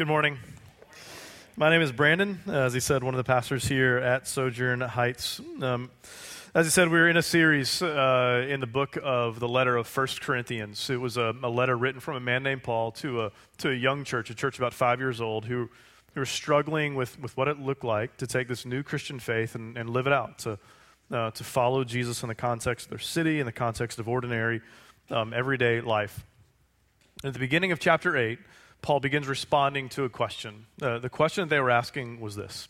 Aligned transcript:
Good 0.00 0.08
morning. 0.08 0.38
My 1.58 1.68
name 1.68 1.82
is 1.82 1.92
Brandon. 1.92 2.40
As 2.46 2.72
he 2.72 2.80
said, 2.80 3.04
one 3.04 3.12
of 3.12 3.18
the 3.18 3.24
pastors 3.24 3.68
here 3.68 3.98
at 3.98 4.26
Sojourn 4.26 4.80
Heights. 4.80 5.42
Um, 5.60 5.90
as 6.54 6.64
he 6.64 6.70
said, 6.70 6.88
we 6.88 6.98
are 6.98 7.06
in 7.06 7.18
a 7.18 7.22
series 7.22 7.82
uh, 7.82 8.46
in 8.48 8.60
the 8.60 8.66
book 8.66 8.96
of 9.02 9.40
the 9.40 9.46
letter 9.46 9.76
of 9.76 9.86
First 9.86 10.22
Corinthians. 10.22 10.88
It 10.88 10.98
was 10.98 11.18
a, 11.18 11.34
a, 11.42 11.50
letter 11.50 11.76
written 11.76 12.00
from 12.00 12.16
a 12.16 12.20
man 12.20 12.42
named 12.42 12.62
Paul 12.62 12.92
to 12.92 13.24
a, 13.24 13.32
to 13.58 13.68
a 13.68 13.74
young 13.74 14.04
church, 14.04 14.30
a 14.30 14.34
church 14.34 14.56
about 14.56 14.72
five 14.72 15.00
years 15.00 15.20
old, 15.20 15.44
who, 15.44 15.68
who 16.14 16.20
were 16.22 16.24
struggling 16.24 16.94
with, 16.94 17.20
with 17.20 17.36
what 17.36 17.46
it 17.46 17.60
looked 17.60 17.84
like 17.84 18.16
to 18.16 18.26
take 18.26 18.48
this 18.48 18.64
new 18.64 18.82
Christian 18.82 19.18
faith 19.18 19.54
and, 19.54 19.76
and 19.76 19.90
live 19.90 20.06
it 20.06 20.14
out, 20.14 20.38
to, 20.38 20.58
uh, 21.10 21.30
to 21.32 21.44
follow 21.44 21.84
Jesus 21.84 22.22
in 22.22 22.30
the 22.30 22.34
context 22.34 22.86
of 22.86 22.90
their 22.90 22.98
city, 22.98 23.38
in 23.38 23.44
the 23.44 23.52
context 23.52 23.98
of 23.98 24.08
ordinary, 24.08 24.62
um, 25.10 25.34
everyday 25.34 25.82
life. 25.82 26.24
At 27.22 27.34
the 27.34 27.38
beginning 27.38 27.70
of 27.70 27.78
chapter 27.78 28.16
8, 28.16 28.38
Paul 28.82 29.00
begins 29.00 29.28
responding 29.28 29.88
to 29.90 30.04
a 30.04 30.08
question. 30.08 30.66
Uh, 30.80 30.98
the 30.98 31.10
question 31.10 31.42
that 31.42 31.50
they 31.50 31.60
were 31.60 31.70
asking 31.70 32.20
was 32.20 32.36
this 32.36 32.68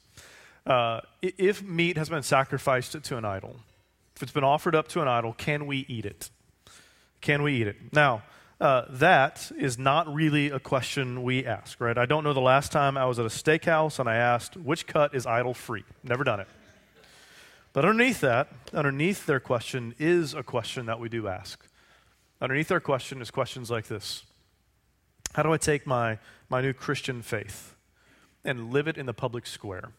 uh, 0.67 1.01
If 1.23 1.63
meat 1.63 1.97
has 1.97 2.09
been 2.09 2.23
sacrificed 2.23 3.03
to 3.03 3.17
an 3.17 3.25
idol, 3.25 3.57
if 4.17 4.23
it's 4.23 4.33
been 4.33 4.45
offered 4.45 4.75
up 4.75 4.89
to 4.89 5.03
an 5.03 5.09
idol, 5.09 5.33
can 5.33 5.67
we 5.67 5.87
eat 5.89 6.05
it? 6.05 6.31
Can 7.21 7.43
we 7.43 7.55
eat 7.61 7.67
it? 7.67 7.77
Now, 7.93 8.23
uh, 8.61 8.85
that 8.91 9.51
is 9.57 9.79
not 9.79 10.13
really 10.13 10.51
a 10.51 10.61
question 10.61 11.23
we 11.23 11.47
ask, 11.47 11.81
right? 11.81 11.97
I 11.97 12.05
don't 12.05 12.25
know 12.25 12.35
the 12.35 12.41
last 12.41 12.73
time 12.73 12.99
I 12.99 13.07
was 13.07 13.19
at 13.19 13.25
a 13.25 13.31
steakhouse 13.31 13.99
and 13.99 14.09
I 14.09 14.17
asked, 14.17 14.57
which 14.57 14.87
cut 14.87 15.15
is 15.15 15.27
idol 15.27 15.55
free? 15.55 15.85
Never 16.05 16.25
done 16.25 16.41
it. 16.41 16.49
But 17.73 17.85
underneath 17.85 18.21
that, 18.21 18.49
underneath 18.75 19.27
their 19.27 19.41
question 19.41 19.95
is 19.99 20.35
a 20.35 20.43
question 20.43 20.87
that 20.87 21.01
we 21.01 21.09
do 21.09 21.29
ask. 21.29 21.65
Underneath 22.43 22.69
their 22.69 22.81
question 22.81 23.23
is 23.23 23.31
questions 23.31 23.71
like 23.71 23.87
this 23.87 24.25
how 25.35 25.43
do 25.43 25.53
I 25.53 25.57
take 25.57 25.87
my, 25.87 26.19
my 26.49 26.61
new 26.61 26.73
Christian 26.73 27.23
faith 27.23 27.75
and 28.45 28.73
live 28.73 28.89
it 28.89 28.97
in 28.97 29.07
the 29.07 29.15
public 29.15 29.47
square? 29.47 29.93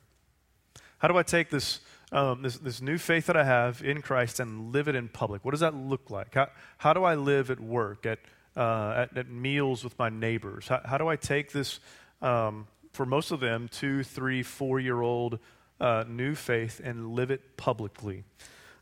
How 1.00 1.08
do 1.08 1.18
I 1.18 1.24
take 1.24 1.50
this, 1.50 1.80
um, 2.12 2.42
this, 2.42 2.58
this 2.58 2.82
new 2.82 2.98
faith 2.98 3.26
that 3.28 3.38
I 3.38 3.44
have 3.44 3.82
in 3.82 4.02
Christ 4.02 4.40
and 4.40 4.74
live 4.74 4.88
it 4.88 4.96
in 4.96 5.08
public? 5.08 5.44
What 5.46 5.52
does 5.52 5.62
that 5.62 5.74
look 5.74 6.10
like? 6.10 6.36
How, 6.36 6.50
how 6.78 6.94
do 6.94 7.04
I 7.04 7.16
live 7.16 7.50
at 7.50 7.60
work, 7.60 8.06
at, 8.06 8.20
uh, 8.56 9.08
at, 9.10 9.18
at, 9.18 9.30
meals 9.30 9.84
with 9.84 9.98
my 9.98 10.10
neighbors? 10.10 10.68
How, 10.68 10.82
how 10.84 10.98
do 10.98 11.08
I 11.08 11.16
take 11.16 11.52
this, 11.54 11.80
um, 12.22 12.68
for 12.92 13.06
most 13.06 13.32
of 13.32 13.40
them, 13.40 13.70
two, 13.72 14.04
three, 14.04 14.44
four 14.44 14.80
year 14.80 15.02
old 15.02 15.40
uh, 15.80 16.04
new 16.08 16.36
faith 16.36 16.82
and 16.84 17.16
live 17.16 17.32
it 17.32 17.58
publicly? 17.58 18.26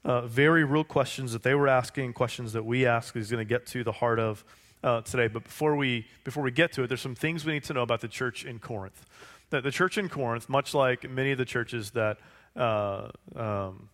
Uh, 0.03 0.21
very 0.21 0.63
real 0.63 0.83
questions 0.83 1.31
that 1.33 1.43
they 1.43 1.53
were 1.53 1.67
asking, 1.67 2.13
questions 2.13 2.53
that 2.53 2.65
we 2.65 2.85
ask, 2.85 3.13
he's 3.13 3.29
going 3.29 3.45
to 3.45 3.49
get 3.49 3.65
to 3.67 3.83
the 3.83 3.91
heart 3.91 4.19
of 4.19 4.43
uh, 4.83 5.01
today. 5.01 5.27
But 5.27 5.43
before 5.43 5.75
we, 5.75 6.07
before 6.23 6.43
we 6.43 6.51
get 6.51 6.73
to 6.73 6.83
it, 6.83 6.87
there's 6.87 7.01
some 7.01 7.15
things 7.15 7.45
we 7.45 7.53
need 7.53 7.63
to 7.65 7.73
know 7.73 7.81
about 7.81 8.01
the 8.01 8.07
church 8.07 8.45
in 8.45 8.59
Corinth. 8.59 9.05
That 9.49 9.63
the 9.63 9.71
church 9.71 9.97
in 9.97 10.09
Corinth, 10.09 10.49
much 10.49 10.73
like 10.73 11.09
many 11.09 11.31
of 11.31 11.37
the 11.37 11.45
churches 11.45 11.91
that 11.91 12.17
uh, 12.55 13.09
um, 13.35 13.89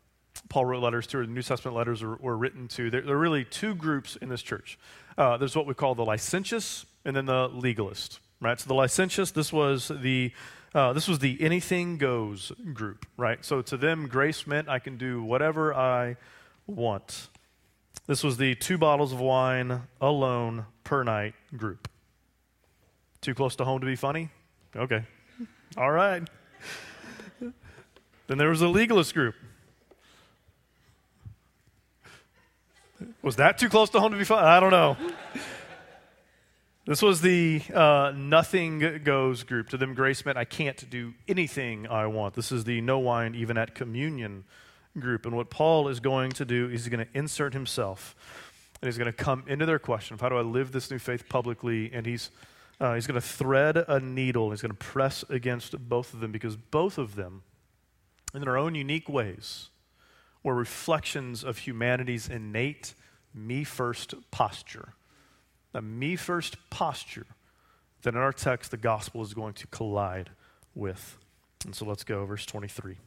Paul 0.49 0.65
wrote 0.65 0.83
letters 0.83 1.07
to, 1.07 1.19
or 1.19 1.25
the 1.25 1.31
New 1.31 1.41
Testament 1.41 1.75
letters 1.75 2.03
were, 2.03 2.15
were 2.17 2.37
written 2.37 2.67
to, 2.69 2.89
there, 2.89 3.01
there, 3.01 3.15
are 3.15 3.19
really 3.19 3.45
two 3.45 3.73
groups 3.73 4.15
in 4.17 4.29
this 4.29 4.41
church. 4.41 4.77
Uh, 5.17 5.37
there's 5.37 5.55
what 5.55 5.65
we 5.65 5.73
call 5.73 5.95
the 5.95 6.05
licentious 6.05 6.85
and 7.05 7.15
then 7.15 7.25
the 7.25 7.47
legalist. 7.49 8.19
Right? 8.41 8.59
So 8.59 8.67
the 8.67 8.73
licentious, 8.73 9.31
this 9.31 9.53
was 9.53 9.87
the 9.87 10.31
uh, 10.73 10.91
this 10.91 11.07
was 11.07 11.19
the 11.19 11.37
anything 11.39 11.97
goes 11.97 12.51
group, 12.73 13.05
right? 13.15 13.43
So 13.45 13.61
to 13.61 13.77
them, 13.77 14.09
grace 14.09 14.45
meant 14.45 14.67
I 14.67 14.79
can 14.79 14.97
do 14.97 15.23
whatever 15.23 15.73
I 15.73 16.17
want. 16.67 17.29
This 18.07 18.23
was 18.23 18.37
the 18.37 18.53
two 18.55 18.77
bottles 18.77 19.11
of 19.11 19.19
wine 19.19 19.81
alone 19.99 20.65
per 20.83 21.03
night 21.03 21.33
group. 21.57 21.89
Too 23.21 23.33
close 23.33 23.55
to 23.55 23.65
home 23.65 23.79
to 23.79 23.85
be 23.87 23.95
funny? 23.95 24.29
Okay. 24.75 25.03
All 25.77 25.89
right. 25.89 26.23
Then 28.27 28.37
there 28.37 28.49
was 28.49 28.61
a 28.61 28.67
legalist 28.67 29.13
group. 29.13 29.35
Was 33.21 33.35
that 33.37 33.57
too 33.57 33.69
close 33.69 33.89
to 33.91 33.99
home 33.99 34.11
to 34.11 34.17
be 34.17 34.23
funny? 34.23 34.45
I 34.47 34.59
don't 34.59 34.71
know. 34.71 34.97
This 36.85 37.01
was 37.01 37.21
the 37.21 37.61
uh, 37.73 38.13
nothing 38.15 39.01
goes 39.03 39.41
group. 39.41 39.69
To 39.69 39.77
them, 39.77 39.95
grace 39.95 40.23
meant 40.23 40.37
I 40.37 40.45
can't 40.45 40.87
do 40.89 41.13
anything 41.27 41.87
I 41.87 42.05
want. 42.05 42.35
This 42.35 42.51
is 42.51 42.63
the 42.63 42.81
no 42.81 42.99
wine 42.99 43.33
even 43.33 43.57
at 43.57 43.73
communion 43.73 44.43
group. 44.99 45.25
And 45.25 45.35
what 45.35 45.49
Paul 45.49 45.87
is 45.87 45.99
going 45.99 46.31
to 46.33 46.45
do 46.45 46.65
is 46.65 46.85
he's 46.85 46.89
going 46.89 47.05
to 47.05 47.17
insert 47.17 47.53
himself. 47.53 48.15
And 48.81 48.87
he's 48.87 48.97
going 48.97 49.11
to 49.11 49.17
come 49.17 49.43
into 49.47 49.65
their 49.65 49.79
question 49.79 50.13
of 50.13 50.21
how 50.21 50.29
do 50.29 50.37
I 50.37 50.41
live 50.41 50.71
this 50.71 50.91
new 50.91 50.99
faith 50.99 51.27
publicly? 51.29 51.91
And 51.93 52.05
he's, 52.05 52.29
uh, 52.79 52.93
he's 52.93 53.07
going 53.07 53.19
to 53.19 53.25
thread 53.25 53.77
a 53.77 53.99
needle. 53.99 54.51
He's 54.51 54.61
going 54.61 54.71
to 54.71 54.77
press 54.77 55.23
against 55.29 55.77
both 55.89 56.13
of 56.13 56.19
them 56.19 56.31
because 56.31 56.55
both 56.55 56.97
of 56.97 57.15
them, 57.15 57.43
in 58.33 58.41
their 58.41 58.57
own 58.57 58.75
unique 58.75 59.09
ways, 59.09 59.69
were 60.43 60.53
reflections 60.53 61.43
of 61.43 61.59
humanity's 61.59 62.27
innate 62.27 62.93
me 63.33 63.63
first 63.63 64.13
posture. 64.31 64.93
The 65.71 65.81
me 65.81 66.15
first 66.15 66.57
posture 66.69 67.25
that 68.03 68.13
in 68.13 68.19
our 68.19 68.31
text 68.31 68.71
the 68.71 68.77
gospel 68.77 69.21
is 69.21 69.33
going 69.33 69.53
to 69.55 69.67
collide 69.67 70.29
with. 70.73 71.17
And 71.65 71.75
so 71.75 71.85
let's 71.85 72.03
go, 72.03 72.23
verse 72.25 72.45
23. 72.45 72.97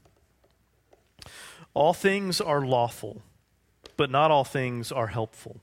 All 1.75 1.93
things 1.93 2.41
are 2.41 2.65
lawful, 2.65 3.23
but 3.97 4.11
not 4.11 4.31
all 4.31 4.45
things 4.45 4.91
are 4.93 5.09
helpful. 5.09 5.61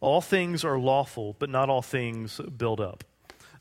All 0.00 0.20
things 0.20 0.64
are 0.64 0.78
lawful, 0.78 1.36
but 1.38 1.48
not 1.48 1.68
all 1.68 1.82
things 1.82 2.40
build 2.56 2.80
up. 2.80 3.04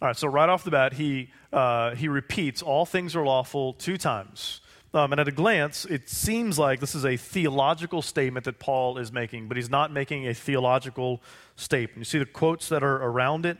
All 0.02 0.08
right, 0.08 0.18
so 0.18 0.28
right 0.28 0.50
off 0.50 0.64
the 0.64 0.72
bat, 0.72 0.94
he, 0.94 1.30
uh, 1.53 1.94
he 1.96 2.08
repeats 2.08 2.64
all 2.64 2.86
things 2.86 3.16
are 3.16 3.24
lawful 3.24 3.74
two 3.74 3.97
times. 3.97 4.62
Um, 4.94 5.14
and 5.14 5.22
at 5.22 5.28
a 5.28 5.31
glance, 5.31 5.86
it 5.86 6.09
seems 6.09 6.59
like 6.59 6.80
this 6.80 6.96
is 6.96 7.06
a 7.06 7.16
theological 7.16 8.02
statement 8.02 8.46
that 8.46 8.59
Paul 8.59 8.97
is 8.97 9.12
making, 9.12 9.47
but 9.47 9.56
he's 9.56 9.70
not 9.70 9.91
making 9.91 10.28
a 10.28 10.34
theological 10.34 11.22
statement. 11.56 12.00
You 12.00 12.06
see 12.06 12.20
the 12.20 12.25
quotes 12.25 12.68
that 12.70 12.84
are 12.84 12.97
around 12.97 13.46
it. 13.46 13.58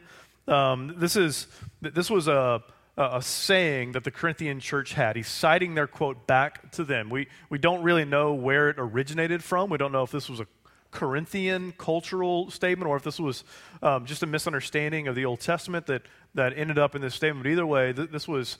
Um, 0.48 0.96
this 0.98 1.16
is 1.16 1.48
this 1.80 2.10
was 2.10 2.28
a 2.28 2.64
a 2.98 3.22
saying 3.22 3.94
that 3.94 4.04
the 4.04 4.12
Corinthian 4.12 4.60
church 4.60 4.94
had. 4.94 5.16
He's 5.16 5.28
citing 5.28 5.76
their 5.76 5.88
quote 5.88 6.28
back 6.28 6.72
to 6.74 6.84
them. 6.84 7.10
We, 7.10 7.28
we 7.50 7.58
don't 7.58 7.84
really 7.84 8.06
know 8.06 8.34
where 8.34 8.70
it 8.70 8.76
originated 8.78 9.44
from. 9.44 9.70
We 9.70 9.78
don't 9.78 9.92
know 9.92 10.04
if 10.04 10.12
this 10.12 10.30
was 10.30 10.40
a 10.40 10.48
Corinthian 10.92 11.74
cultural 11.78 12.52
statement 12.52 12.90
or 12.90 12.98
if 12.98 13.04
this 13.04 13.20
was 13.20 13.46
um, 13.82 14.06
just 14.06 14.24
a 14.24 14.26
misunderstanding 14.26 15.08
of 15.08 15.16
the 15.16 15.26
Old 15.26 15.40
Testament 15.40 15.88
that, 15.88 16.04
that 16.36 16.58
ended 16.58 16.78
up 16.78 16.96
in 16.96 17.02
this 17.02 17.16
statement. 17.16 17.44
But 17.44 17.52
either 17.52 17.66
way, 17.66 17.94
th- 17.94 18.10
this 18.10 18.28
was 18.28 18.58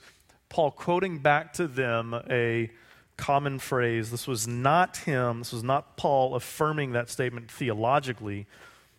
Paul 0.48 0.70
quoting 0.70 1.18
back 1.18 1.52
to 1.54 1.66
them 1.66 2.14
a 2.30 2.70
common 3.18 3.58
phrase. 3.58 4.10
This 4.10 4.26
was 4.26 4.48
not 4.48 4.96
him, 4.98 5.40
this 5.40 5.52
was 5.52 5.62
not 5.62 5.98
Paul 5.98 6.34
affirming 6.34 6.92
that 6.92 7.10
statement 7.10 7.50
theologically. 7.50 8.46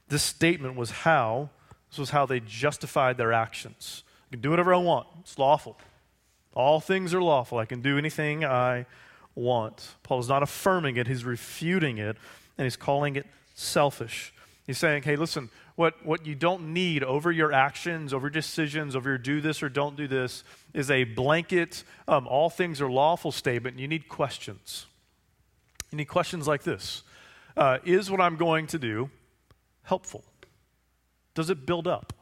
This 0.10 0.22
statement 0.22 0.76
was 0.76 0.92
how, 0.92 1.50
this 1.90 1.98
was 1.98 2.12
how 2.12 2.28
they 2.28 2.40
justified 2.40 3.18
their 3.18 3.34
actions 3.34 4.04
can 4.34 4.42
do 4.42 4.50
whatever 4.50 4.74
I 4.74 4.78
want. 4.78 5.06
It's 5.20 5.38
lawful. 5.38 5.78
All 6.56 6.80
things 6.80 7.14
are 7.14 7.22
lawful. 7.22 7.60
I 7.60 7.66
can 7.66 7.82
do 7.84 8.00
anything 8.00 8.44
I 8.44 8.88
want. 9.36 9.94
Paul 10.02 10.20
is 10.22 10.28
not 10.28 10.42
affirming 10.42 10.98
it, 10.98 11.08
he's 11.08 11.24
refuting 11.24 12.00
it, 12.00 12.18
and 12.58 12.66
he's 12.66 12.76
calling 12.76 13.16
it 13.16 13.28
selfish. 13.54 14.34
He's 14.66 14.80
saying, 14.80 15.04
hey, 15.04 15.18
listen, 15.18 15.52
what, 15.76 16.04
what 16.04 16.26
you 16.26 16.34
don't 16.34 16.74
need 16.74 17.04
over 17.04 17.32
your 17.32 17.52
actions, 17.52 18.12
over 18.12 18.26
your 18.26 18.32
decisions, 18.32 18.96
over 18.96 19.10
your 19.10 19.18
do 19.20 19.40
this 19.40 19.62
or 19.62 19.70
don't 19.70 19.96
do 19.96 20.08
this, 20.08 20.44
is 20.74 20.90
a 20.90 21.04
blanket, 21.04 21.84
um, 22.08 22.28
all 22.28 22.50
things 22.50 22.82
are 22.82 22.90
lawful 22.90 23.32
statement. 23.32 23.78
You 23.78 23.88
need 23.88 24.08
questions. 24.08 24.88
You 25.92 25.98
need 25.98 26.06
questions 26.06 26.48
like 26.48 26.64
this 26.64 27.04
uh, 27.56 27.78
Is 27.86 28.10
what 28.10 28.20
I'm 28.20 28.38
going 28.38 28.66
to 28.68 28.80
do 28.80 29.12
helpful? 29.84 30.24
Does 31.36 31.52
it 31.52 31.68
build 31.68 31.88
up? 31.88 32.14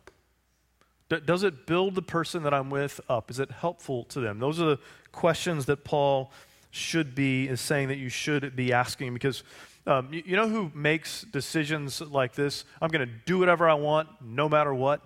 Does 1.19 1.43
it 1.43 1.65
build 1.65 1.95
the 1.95 2.01
person 2.01 2.43
that 2.43 2.53
I'm 2.53 2.69
with 2.69 3.01
up? 3.09 3.29
Is 3.29 3.39
it 3.39 3.51
helpful 3.51 4.03
to 4.05 4.19
them? 4.19 4.39
Those 4.39 4.61
are 4.61 4.65
the 4.65 4.79
questions 5.11 5.65
that 5.65 5.83
Paul 5.83 6.31
should 6.71 7.13
be 7.13 7.47
is 7.47 7.59
saying 7.59 7.89
that 7.89 7.97
you 7.97 8.09
should 8.09 8.55
be 8.55 8.71
asking 8.71 9.13
because 9.13 9.43
um, 9.85 10.09
you, 10.11 10.23
you, 10.25 10.35
know 10.35 10.47
who 10.47 10.71
makes 10.73 11.23
decisions 11.23 12.01
like 12.01 12.33
this? 12.33 12.65
I'm 12.81 12.89
going 12.89 13.07
to 13.07 13.13
do 13.25 13.39
whatever 13.39 13.67
I 13.67 13.73
want, 13.73 14.09
no 14.21 14.47
matter 14.47 14.73
what. 14.73 15.01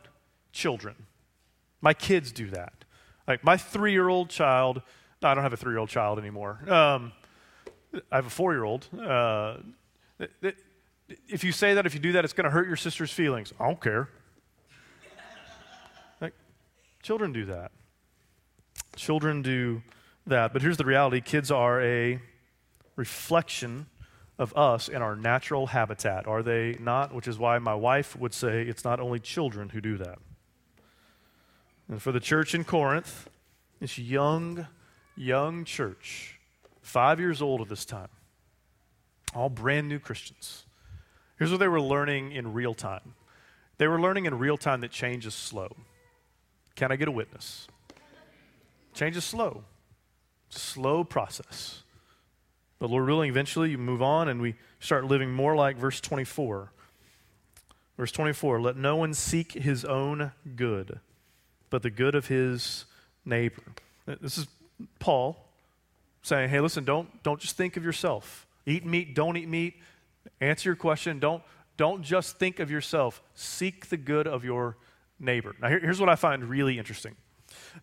Children. 0.51 0.95
My 1.81 1.94
kids 1.94 2.31
do 2.31 2.50
that. 2.51 2.74
Like 3.27 3.44
my 3.44 3.57
three-year-old 3.57 4.30
child. 4.30 4.81
No, 5.21 5.30
I 5.30 5.33
don't 5.33 5.44
have 5.44 5.53
a 5.53 5.57
three-year-old 5.57 5.89
child 5.89 6.19
anymore. 6.19 6.59
Um, 6.69 7.13
I 8.12 8.18
have 8.18 8.27
a 8.27 8.30
four-year-old. 8.30 8.88
Uh, 8.97 9.57
if 11.27 11.44
you 11.44 11.51
say 11.51 11.74
that, 11.74 11.85
if 11.85 11.94
you 11.94 12.00
do 12.00 12.13
that, 12.13 12.24
it's 12.24 12.33
going 12.33 12.45
to 12.45 12.51
hurt 12.51 12.68
your 12.68 12.75
sister's 12.75 13.12
feelings. 13.12 13.53
I 13.59 13.68
don't 13.68 13.81
care. 13.81 14.09
Children 17.06 17.34
do 17.34 17.46
that. 17.46 17.72
Children 18.96 19.44
do 19.44 19.84
that. 20.25 20.54
But 20.54 20.63
here's 20.63 20.78
the 20.78 20.86
reality 20.86 21.22
kids 21.22 21.52
are 21.52 21.80
a 21.80 22.19
reflection 22.96 23.86
of 24.40 24.57
us 24.57 24.90
in 24.90 25.04
our 25.04 25.16
natural 25.16 25.68
habitat, 25.68 26.25
are 26.25 26.42
they 26.42 26.78
not? 26.80 27.13
Which 27.13 27.28
is 27.28 27.38
why 27.38 27.60
my 27.60 27.75
wife 27.75 28.18
would 28.18 28.34
say 28.34 28.63
it's 28.63 28.84
not 28.84 29.00
only 29.00 29.19
children 29.19 29.69
who 29.69 29.81
do 29.81 29.98
that. 29.98 30.18
And 31.90 32.02
for 32.02 32.12
the 32.12 32.19
church 32.19 32.56
in 32.56 32.63
Corinth, 32.63 33.30
this 33.80 34.00
young, 34.00 34.66
young 35.16 35.63
church, 35.63 36.40
five 36.81 37.19
years 37.19 37.40
old 37.40 37.62
at 37.62 37.69
this 37.69 37.86
time, 37.86 38.10
all 39.36 39.50
brand 39.50 39.88
new 39.88 40.00
Christians. 40.00 40.66
Here's 41.38 41.52
what 41.52 41.60
they 41.60 41.68
were 41.68 41.80
learning 41.80 42.31
in 42.31 42.52
real 42.52 42.74
time 42.74 43.13
they 43.78 43.88
were 43.88 44.02
learning 44.02 44.25
in 44.25 44.40
real 44.40 44.57
time 44.57 44.81
that 44.81 44.90
change 44.90 45.28
is 45.28 45.36
slow. 45.36 45.69
Can 46.75 46.92
I 46.92 46.95
get 46.95 47.07
a 47.07 47.12
witness? 47.12 47.68
Change 48.94 49.18
is 49.18 49.24
slow, 49.24 49.63
slow 50.50 51.04
process. 51.04 51.83
But 52.80 52.89
Lord 52.89 53.07
willing, 53.07 53.30
eventually 53.30 53.72
you 53.72 53.77
move 53.77 54.01
on 54.01 54.27
and 54.27 54.42
we 54.42 54.56
start 54.80 55.06
living 55.06 55.31
more 55.31 55.56
like 55.56 55.77
verse 55.77 56.01
24. 56.01 56.72
Verse 57.98 58.12
24 58.12 58.62
Let 58.62 58.77
no 58.77 58.95
one 58.95 59.13
seek 59.13 59.54
his 59.54 59.86
own 59.86 60.31
good, 60.56 61.00
but 61.69 61.81
the 61.81 61.89
good 61.89 62.16
of 62.16 62.27
his 62.27 62.86
neighbor. 63.24 63.63
This 64.06 64.38
is 64.38 64.48
Paul 65.00 65.38
saying, 66.21 66.50
hey, 66.50 66.60
listen, 66.60 66.83
don't, 66.83 67.24
don't 67.24 67.39
just 67.39 67.56
think 67.56 67.78
of 67.78 67.83
yourself. 67.83 68.45
Eat 68.66 68.86
meat, 68.86 69.13
don't 69.16 69.38
eat 69.38 69.48
meat. 69.48 69.75
Answer 70.42 70.69
your 70.69 70.75
question. 70.75 71.19
Don't, 71.19 71.44
don't 71.78 72.01
just 72.01 72.38
think 72.38 72.60
of 72.60 72.71
yourself. 72.71 73.21
Seek 73.36 73.89
the 73.89 73.98
good 73.98 74.28
of 74.28 74.44
your 74.44 74.75
neighbor. 75.19 75.56
Now, 75.62 75.69
here, 75.69 75.79
here's 75.79 76.00
what 76.00 76.09
I 76.09 76.15
find 76.15 76.44
really 76.45 76.77
interesting 76.77 77.15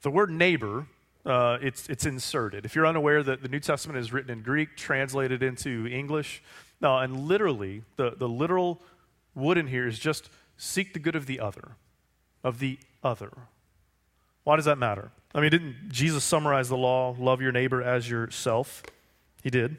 the 0.03 0.11
word 0.11 0.31
neighbor. 0.31 0.87
Uh, 1.25 1.57
it's, 1.63 1.89
it's 1.89 2.05
inserted. 2.05 2.67
If 2.67 2.75
you're 2.75 2.85
unaware 2.85 3.23
that 3.23 3.43
the 3.43 3.49
New 3.49 3.61
Testament 3.61 3.97
is 3.97 4.13
written 4.13 4.33
in 4.33 4.43
Greek, 4.43 4.77
translated 4.77 5.41
into 5.41 5.87
English, 5.87 6.43
no, 6.81 6.99
and 6.99 7.29
literally, 7.29 7.85
the, 7.95 8.17
the 8.17 8.29
literal 8.29 8.83
wood 9.37 9.57
in 9.57 9.69
here 9.69 9.87
is 9.87 10.01
just 10.01 10.29
seek 10.57 10.93
the 10.95 10.99
good 10.99 11.15
of 11.15 11.27
the 11.27 11.39
other, 11.39 11.77
of 12.43 12.59
the 12.59 12.77
other. 13.05 13.31
Why 14.43 14.57
does 14.57 14.65
that 14.65 14.79
matter? 14.79 15.13
I 15.33 15.41
mean, 15.41 15.51
didn't 15.51 15.89
Jesus 15.91 16.25
summarize 16.25 16.69
the 16.69 16.77
law, 16.77 17.15
love 17.17 17.41
your 17.41 17.53
neighbor 17.53 17.81
as 17.83 18.11
yourself? 18.11 18.83
He 19.43 19.51
did. 19.51 19.77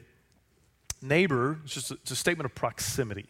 Neighbor 1.02 1.58
is 1.64 1.72
just 1.72 1.90
a, 1.90 1.94
it's 1.94 2.10
a 2.10 2.16
statement 2.16 2.46
of 2.46 2.54
proximity. 2.54 3.26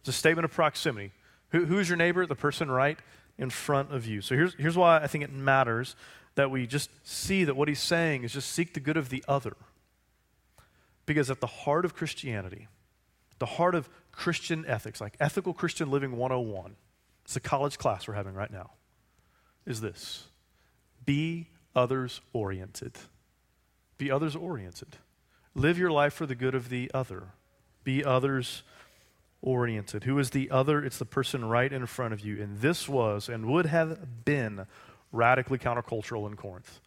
It's 0.00 0.08
a 0.08 0.12
statement 0.12 0.44
of 0.44 0.52
proximity. 0.52 1.12
Who, 1.54 1.66
who's 1.66 1.88
your 1.88 1.96
neighbor? 1.96 2.26
The 2.26 2.34
person 2.34 2.68
right 2.68 2.98
in 3.38 3.48
front 3.48 3.92
of 3.92 4.06
you. 4.06 4.20
So 4.20 4.34
here's, 4.34 4.54
here's 4.54 4.76
why 4.76 4.98
I 4.98 5.06
think 5.06 5.22
it 5.22 5.32
matters 5.32 5.94
that 6.34 6.50
we 6.50 6.66
just 6.66 6.90
see 7.06 7.44
that 7.44 7.54
what 7.54 7.68
he's 7.68 7.78
saying 7.78 8.24
is 8.24 8.32
just 8.32 8.50
seek 8.50 8.74
the 8.74 8.80
good 8.80 8.96
of 8.96 9.08
the 9.08 9.24
other. 9.28 9.56
Because 11.06 11.30
at 11.30 11.40
the 11.40 11.46
heart 11.46 11.84
of 11.84 11.94
Christianity, 11.94 12.66
the 13.38 13.46
heart 13.46 13.76
of 13.76 13.88
Christian 14.10 14.64
ethics, 14.66 15.00
like 15.00 15.16
ethical 15.20 15.54
Christian 15.54 15.92
living 15.92 16.16
101, 16.16 16.74
it's 17.24 17.36
a 17.36 17.40
college 17.40 17.78
class 17.78 18.08
we're 18.08 18.14
having 18.14 18.34
right 18.34 18.50
now, 18.50 18.72
is 19.64 19.80
this 19.80 20.24
be 21.06 21.50
others 21.76 22.20
oriented. 22.32 22.94
Be 23.96 24.10
others 24.10 24.34
oriented. 24.34 24.96
Live 25.54 25.78
your 25.78 25.92
life 25.92 26.14
for 26.14 26.26
the 26.26 26.34
good 26.34 26.56
of 26.56 26.68
the 26.68 26.90
other. 26.92 27.28
Be 27.84 28.04
others 28.04 28.64
oriented. 29.44 30.04
Who 30.04 30.18
is 30.18 30.30
the 30.30 30.50
other? 30.50 30.82
It's 30.82 30.98
the 30.98 31.04
person 31.04 31.44
right 31.44 31.72
in 31.72 31.86
front 31.86 32.12
of 32.12 32.20
you. 32.20 32.42
And 32.42 32.58
this 32.58 32.88
was 32.88 33.28
and 33.28 33.46
would 33.46 33.66
have 33.66 34.24
been 34.24 34.66
radically 35.12 35.58
countercultural 35.58 36.26
in 36.26 36.34
Corinth. 36.34 36.80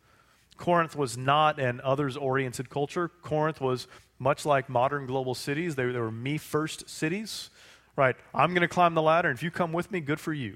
Corinth 0.58 0.96
was 0.96 1.18
not 1.18 1.60
an 1.60 1.80
others 1.84 2.18
oriented 2.18 2.70
culture. 2.70 3.08
Corinth 3.22 3.62
was 3.62 3.88
much 4.20 4.46
like 4.46 4.68
modern 4.68 5.06
global 5.06 5.36
cities, 5.36 5.76
they, 5.76 5.86
they 5.86 6.00
were 6.00 6.12
me 6.12 6.38
first 6.38 6.90
cities. 6.90 7.50
Right? 7.96 8.16
I'm 8.34 8.52
going 8.52 8.62
to 8.62 8.68
climb 8.68 8.94
the 8.94 9.02
ladder, 9.02 9.30
and 9.30 9.38
if 9.38 9.42
you 9.42 9.50
come 9.50 9.74
with 9.74 9.92
me, 9.92 10.02
good 10.02 10.20
for 10.20 10.34
you. 10.34 10.56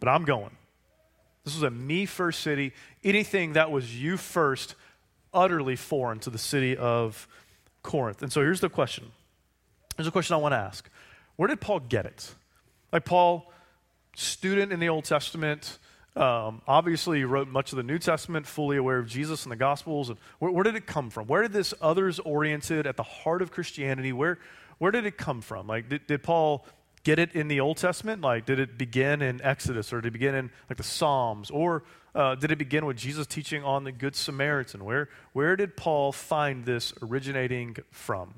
But 0.00 0.08
I'm 0.08 0.24
going. 0.24 0.56
This 1.44 1.54
was 1.54 1.62
a 1.62 1.70
me 1.70 2.06
first 2.06 2.40
city. 2.40 2.72
Anything 3.04 3.52
that 3.54 3.70
was 3.70 4.00
you 4.00 4.16
first, 4.16 4.74
utterly 5.34 5.76
foreign 5.76 6.18
to 6.20 6.30
the 6.30 6.38
city 6.38 6.76
of 6.76 7.28
Corinth. 7.82 8.22
And 8.22 8.32
so 8.32 8.40
here's 8.40 8.60
the 8.60 8.70
question. 8.70 9.12
Here's 9.96 10.06
a 10.06 10.10
question 10.10 10.34
I 10.34 10.38
want 10.38 10.52
to 10.52 10.58
ask. 10.58 10.88
Where 11.36 11.48
did 11.48 11.60
Paul 11.60 11.80
get 11.80 12.06
it? 12.06 12.34
Like 12.92 13.04
Paul, 13.04 13.52
student 14.14 14.72
in 14.72 14.80
the 14.80 14.88
Old 14.88 15.04
Testament, 15.04 15.78
um, 16.16 16.62
obviously 16.66 17.24
wrote 17.24 17.48
much 17.48 17.72
of 17.72 17.76
the 17.76 17.82
New 17.82 17.98
Testament, 17.98 18.46
fully 18.46 18.76
aware 18.76 18.98
of 18.98 19.06
Jesus 19.06 19.44
and 19.44 19.52
the 19.52 19.56
Gospels. 19.56 20.08
And 20.08 20.18
where, 20.38 20.50
where 20.50 20.64
did 20.64 20.76
it 20.76 20.86
come 20.86 21.10
from? 21.10 21.26
Where 21.26 21.42
did 21.42 21.52
this 21.52 21.74
others 21.80 22.18
oriented 22.20 22.86
at 22.86 22.96
the 22.96 23.02
heart 23.02 23.42
of 23.42 23.50
Christianity? 23.50 24.12
Where 24.12 24.38
where 24.78 24.92
did 24.92 25.06
it 25.06 25.16
come 25.16 25.40
from? 25.40 25.66
Like, 25.66 25.88
did, 25.88 26.06
did 26.06 26.22
Paul 26.22 26.66
get 27.04 27.18
it 27.18 27.34
in 27.34 27.48
the 27.48 27.60
Old 27.60 27.78
Testament? 27.78 28.20
Like, 28.20 28.44
did 28.44 28.58
it 28.58 28.76
begin 28.76 29.22
in 29.22 29.40
Exodus 29.42 29.92
or 29.92 30.00
did 30.00 30.08
it 30.08 30.12
begin 30.12 30.34
in 30.34 30.50
like 30.68 30.76
the 30.76 30.82
Psalms? 30.84 31.50
Or 31.50 31.84
uh, 32.14 32.34
did 32.34 32.50
it 32.50 32.58
begin 32.58 32.84
with 32.84 32.96
Jesus 32.96 33.26
teaching 33.26 33.64
on 33.64 33.84
the 33.84 33.92
Good 33.92 34.16
Samaritan? 34.16 34.84
Where, 34.84 35.08
where 35.32 35.56
did 35.56 35.76
Paul 35.76 36.12
find 36.12 36.64
this 36.64 36.92
originating 37.02 37.76
from? 37.90 38.34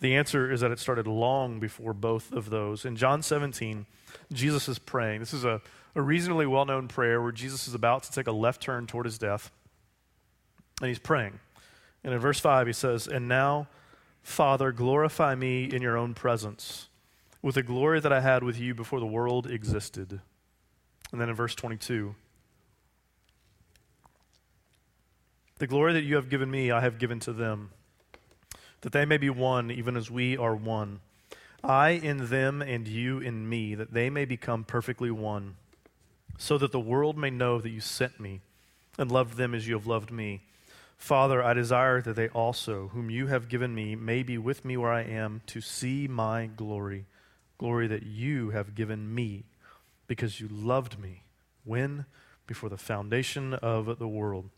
The 0.00 0.16
answer 0.16 0.50
is 0.50 0.60
that 0.60 0.70
it 0.70 0.78
started 0.78 1.06
long 1.06 1.60
before 1.60 1.92
both 1.94 2.32
of 2.32 2.50
those. 2.50 2.84
In 2.84 2.96
John 2.96 3.22
17, 3.22 3.86
Jesus 4.32 4.68
is 4.68 4.78
praying. 4.78 5.20
This 5.20 5.32
is 5.32 5.44
a, 5.44 5.60
a 5.94 6.02
reasonably 6.02 6.46
well 6.46 6.64
known 6.64 6.88
prayer 6.88 7.22
where 7.22 7.32
Jesus 7.32 7.68
is 7.68 7.74
about 7.74 8.02
to 8.04 8.12
take 8.12 8.26
a 8.26 8.32
left 8.32 8.60
turn 8.60 8.86
toward 8.86 9.06
his 9.06 9.18
death. 9.18 9.50
And 10.80 10.88
he's 10.88 10.98
praying. 10.98 11.38
And 12.02 12.12
in 12.12 12.20
verse 12.20 12.40
5, 12.40 12.66
he 12.66 12.72
says, 12.72 13.06
And 13.06 13.28
now, 13.28 13.68
Father, 14.22 14.72
glorify 14.72 15.34
me 15.34 15.64
in 15.64 15.80
your 15.80 15.96
own 15.96 16.14
presence 16.14 16.88
with 17.40 17.54
the 17.54 17.62
glory 17.62 18.00
that 18.00 18.12
I 18.12 18.20
had 18.20 18.42
with 18.42 18.58
you 18.58 18.74
before 18.74 19.00
the 19.00 19.06
world 19.06 19.46
existed. 19.50 20.20
And 21.12 21.20
then 21.20 21.28
in 21.28 21.34
verse 21.34 21.54
22, 21.54 22.14
the 25.58 25.66
glory 25.66 25.92
that 25.92 26.02
you 26.02 26.16
have 26.16 26.28
given 26.28 26.50
me, 26.50 26.70
I 26.70 26.80
have 26.80 26.98
given 26.98 27.20
to 27.20 27.32
them, 27.32 27.70
that 28.84 28.92
they 28.92 29.06
may 29.06 29.16
be 29.16 29.30
one, 29.30 29.70
even 29.70 29.96
as 29.96 30.10
we 30.10 30.36
are 30.36 30.54
one. 30.54 31.00
I 31.62 31.92
in 31.92 32.28
them 32.28 32.60
and 32.60 32.86
you 32.86 33.18
in 33.18 33.48
me, 33.48 33.74
that 33.74 33.94
they 33.94 34.10
may 34.10 34.26
become 34.26 34.62
perfectly 34.62 35.10
one, 35.10 35.56
so 36.36 36.58
that 36.58 36.70
the 36.70 36.78
world 36.78 37.16
may 37.16 37.30
know 37.30 37.62
that 37.62 37.70
you 37.70 37.80
sent 37.80 38.20
me 38.20 38.42
and 38.98 39.10
loved 39.10 39.38
them 39.38 39.54
as 39.54 39.66
you 39.66 39.74
have 39.74 39.86
loved 39.86 40.10
me. 40.10 40.42
Father, 40.98 41.42
I 41.42 41.54
desire 41.54 42.02
that 42.02 42.14
they 42.14 42.28
also, 42.28 42.88
whom 42.88 43.08
you 43.08 43.28
have 43.28 43.48
given 43.48 43.74
me, 43.74 43.96
may 43.96 44.22
be 44.22 44.36
with 44.36 44.66
me 44.66 44.76
where 44.76 44.92
I 44.92 45.02
am 45.02 45.40
to 45.46 45.62
see 45.62 46.06
my 46.06 46.44
glory 46.46 47.06
glory 47.56 47.86
that 47.86 48.02
you 48.02 48.50
have 48.50 48.74
given 48.74 49.14
me 49.14 49.44
because 50.06 50.40
you 50.40 50.48
loved 50.48 50.98
me 50.98 51.22
when? 51.64 52.04
Before 52.46 52.68
the 52.68 52.76
foundation 52.76 53.54
of 53.54 53.98
the 53.98 54.08
world. 54.08 54.50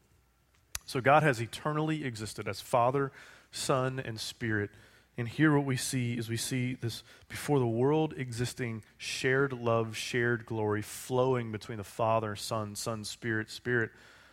So 0.86 1.00
God 1.00 1.22
has 1.22 1.40
eternally 1.40 2.04
existed 2.04 2.48
as 2.48 2.60
Father, 2.60 3.12
Son, 3.56 3.98
and 3.98 4.20
Spirit. 4.20 4.70
And 5.18 5.26
here, 5.26 5.56
what 5.56 5.64
we 5.64 5.76
see 5.76 6.14
is 6.14 6.28
we 6.28 6.36
see 6.36 6.74
this 6.74 7.02
before 7.28 7.58
the 7.58 7.66
world 7.66 8.14
existing 8.16 8.82
shared 8.98 9.52
love, 9.52 9.96
shared 9.96 10.44
glory 10.44 10.82
flowing 10.82 11.50
between 11.52 11.78
the 11.78 11.84
Father, 11.84 12.36
Son, 12.36 12.74
Son, 12.74 13.02
Spirit, 13.02 13.50
Spirit, 13.50 13.90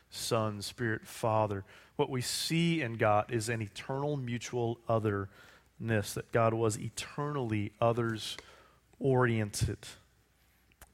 Son, 0.10 0.62
Spirit, 0.62 1.08
Father. 1.08 1.64
What 1.96 2.10
we 2.10 2.22
see 2.22 2.82
in 2.82 2.96
God 2.96 3.32
is 3.32 3.48
an 3.48 3.62
eternal 3.62 4.18
mutual 4.18 4.80
otherness, 4.90 6.14
that 6.16 6.32
God 6.34 6.54
was 6.54 6.78
eternally 6.78 7.72
others 7.80 8.36
oriented. 9.00 9.78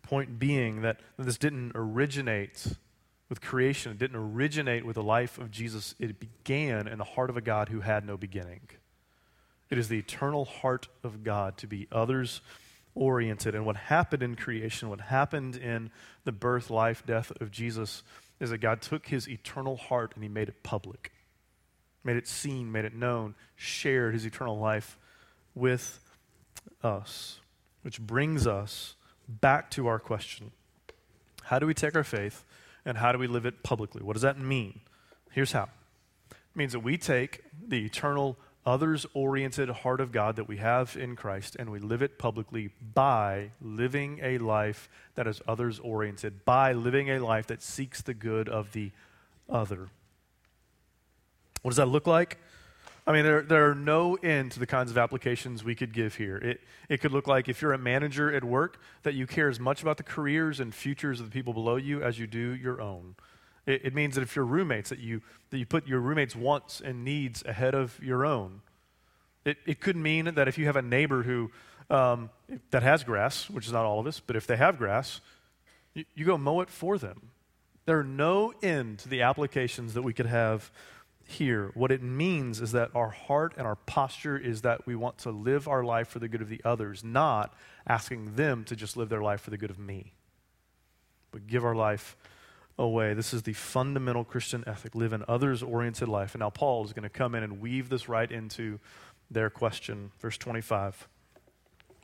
Point 0.03 0.37
being 0.37 0.81
that 0.81 0.99
this 1.17 1.37
didn't 1.37 1.71
originate 1.73 2.75
with 3.29 3.41
creation, 3.41 3.91
it 3.91 3.99
didn't 3.99 4.17
originate 4.17 4.85
with 4.85 4.95
the 4.95 5.03
life 5.03 5.37
of 5.37 5.51
Jesus. 5.51 5.93
It 5.99 6.19
began 6.19 6.87
in 6.87 6.97
the 6.97 7.03
heart 7.03 7.29
of 7.29 7.37
a 7.37 7.41
God 7.41 7.69
who 7.69 7.81
had 7.81 8.05
no 8.05 8.17
beginning. 8.17 8.61
It 9.69 9.77
is 9.77 9.87
the 9.87 9.99
eternal 9.99 10.45
heart 10.45 10.87
of 11.03 11.23
God 11.23 11.55
to 11.57 11.67
be 11.67 11.87
others 11.91 12.41
oriented. 12.95 13.53
And 13.53 13.67
what 13.67 13.75
happened 13.75 14.23
in 14.23 14.35
creation, 14.35 14.89
what 14.89 15.01
happened 15.01 15.55
in 15.55 15.91
the 16.23 16.31
birth, 16.31 16.71
life, 16.71 17.03
death 17.05 17.31
of 17.39 17.51
Jesus, 17.51 18.01
is 18.39 18.49
that 18.49 18.57
God 18.57 18.81
took 18.81 19.07
his 19.07 19.29
eternal 19.29 19.77
heart 19.77 20.13
and 20.15 20.23
he 20.23 20.29
made 20.29 20.49
it 20.49 20.63
public, 20.63 21.11
made 22.03 22.17
it 22.17 22.27
seen, 22.27 22.71
made 22.71 22.85
it 22.85 22.95
known, 22.95 23.35
shared 23.55 24.15
his 24.15 24.25
eternal 24.25 24.57
life 24.57 24.97
with 25.53 25.99
us. 26.83 27.39
Which 27.83 28.01
brings 28.01 28.47
us 28.47 28.95
back 29.27 29.69
to 29.71 29.87
our 29.87 29.99
question 29.99 30.51
How 31.43 31.59
do 31.59 31.67
we 31.67 31.75
take 31.75 31.95
our 31.95 32.03
faith 32.03 32.43
and 32.85 32.97
how 32.97 33.11
do 33.11 33.17
we 33.17 33.27
live 33.27 33.45
it 33.45 33.63
publicly? 33.63 34.01
What 34.01 34.13
does 34.13 34.21
that 34.21 34.39
mean? 34.39 34.81
Here's 35.31 35.51
how 35.51 35.69
it 36.31 36.55
means 36.55 36.73
that 36.73 36.79
we 36.79 36.97
take 36.97 37.43
the 37.67 37.85
eternal, 37.85 38.37
others 38.65 39.05
oriented 39.13 39.69
heart 39.69 40.01
of 40.01 40.11
God 40.11 40.35
that 40.35 40.47
we 40.47 40.57
have 40.57 40.97
in 40.97 41.15
Christ 41.15 41.55
and 41.57 41.69
we 41.69 41.79
live 41.79 42.01
it 42.01 42.17
publicly 42.17 42.71
by 42.93 43.51
living 43.61 44.19
a 44.21 44.37
life 44.37 44.89
that 45.15 45.27
is 45.27 45.41
others 45.47 45.79
oriented, 45.79 46.45
by 46.45 46.73
living 46.73 47.09
a 47.09 47.19
life 47.19 47.47
that 47.47 47.61
seeks 47.61 48.01
the 48.01 48.13
good 48.13 48.49
of 48.49 48.71
the 48.73 48.91
other. 49.49 49.89
What 51.61 51.71
does 51.71 51.77
that 51.77 51.87
look 51.87 52.07
like? 52.07 52.37
I 53.09 53.11
mean, 53.11 53.23
there, 53.23 53.41
there 53.41 53.71
are 53.71 53.73
no 53.73 54.13
end 54.21 54.51
to 54.51 54.59
the 54.59 54.67
kinds 54.67 54.91
of 54.91 54.97
applications 54.99 55.63
we 55.63 55.73
could 55.73 55.93
give 55.93 56.13
here. 56.13 56.37
It, 56.37 56.61
it 56.89 57.01
could 57.01 57.11
look 57.11 57.25
like 57.25 57.49
if 57.49 57.59
you're 57.59 57.73
a 57.73 57.77
manager 57.79 58.31
at 58.31 58.43
work, 58.43 58.79
that 59.01 59.15
you 59.15 59.25
care 59.25 59.49
as 59.49 59.59
much 59.59 59.81
about 59.81 59.97
the 59.97 60.03
careers 60.03 60.59
and 60.59 60.71
futures 60.75 61.19
of 61.19 61.25
the 61.25 61.31
people 61.31 61.51
below 61.51 61.75
you 61.77 62.03
as 62.03 62.19
you 62.19 62.27
do 62.27 62.53
your 62.53 62.79
own. 62.79 63.15
It, 63.65 63.81
it 63.83 63.95
means 63.95 64.13
that 64.13 64.21
if 64.21 64.35
you're 64.35 64.45
roommates, 64.45 64.91
that 64.91 64.99
you, 64.99 65.23
that 65.49 65.57
you 65.57 65.65
put 65.65 65.87
your 65.87 66.01
roommates' 66.01 66.35
wants 66.35 66.81
and 66.81 67.03
needs 67.03 67.43
ahead 67.45 67.73
of 67.73 67.99
your 67.99 68.27
own. 68.27 68.61
It, 69.43 69.57
it 69.65 69.79
could 69.79 69.95
mean 69.95 70.25
that 70.35 70.47
if 70.47 70.59
you 70.59 70.67
have 70.67 70.75
a 70.75 70.83
neighbor 70.83 71.23
who, 71.23 71.49
um, 71.89 72.29
that 72.69 72.83
has 72.83 73.03
grass, 73.03 73.49
which 73.49 73.65
is 73.65 73.73
not 73.73 73.85
all 73.85 73.99
of 73.99 74.05
us, 74.05 74.19
but 74.19 74.35
if 74.35 74.45
they 74.45 74.57
have 74.57 74.77
grass, 74.77 75.19
you, 75.95 76.05
you 76.13 76.25
go 76.25 76.37
mow 76.37 76.61
it 76.61 76.69
for 76.69 76.99
them. 76.99 77.31
There 77.87 77.97
are 77.97 78.03
no 78.03 78.53
end 78.61 78.99
to 78.99 79.09
the 79.09 79.23
applications 79.23 79.95
that 79.95 80.03
we 80.03 80.13
could 80.13 80.27
have 80.27 80.69
here. 81.29 81.71
What 81.73 81.91
it 81.91 82.01
means 82.01 82.59
is 82.59 82.71
that 82.71 82.91
our 82.95 83.09
heart 83.09 83.53
and 83.57 83.67
our 83.67 83.75
posture 83.75 84.37
is 84.37 84.61
that 84.61 84.85
we 84.85 84.95
want 84.95 85.19
to 85.19 85.31
live 85.31 85.67
our 85.67 85.83
life 85.83 86.07
for 86.07 86.19
the 86.19 86.27
good 86.27 86.41
of 86.41 86.49
the 86.49 86.61
others, 86.65 87.03
not 87.03 87.53
asking 87.87 88.35
them 88.35 88.63
to 88.65 88.75
just 88.75 88.97
live 88.97 89.09
their 89.09 89.21
life 89.21 89.41
for 89.41 89.49
the 89.49 89.57
good 89.57 89.69
of 89.69 89.79
me, 89.79 90.13
but 91.31 91.47
give 91.47 91.63
our 91.63 91.75
life 91.75 92.17
away. 92.77 93.13
This 93.13 93.33
is 93.33 93.43
the 93.43 93.53
fundamental 93.53 94.23
Christian 94.23 94.63
ethic 94.65 94.95
live 94.95 95.13
an 95.13 95.23
others 95.27 95.61
oriented 95.61 96.07
life. 96.07 96.33
And 96.33 96.39
now 96.39 96.49
Paul 96.49 96.85
is 96.85 96.93
going 96.93 97.03
to 97.03 97.09
come 97.09 97.35
in 97.35 97.43
and 97.43 97.61
weave 97.61 97.89
this 97.89 98.09
right 98.09 98.31
into 98.31 98.79
their 99.29 99.49
question. 99.49 100.11
Verse 100.19 100.37
25 100.37 101.07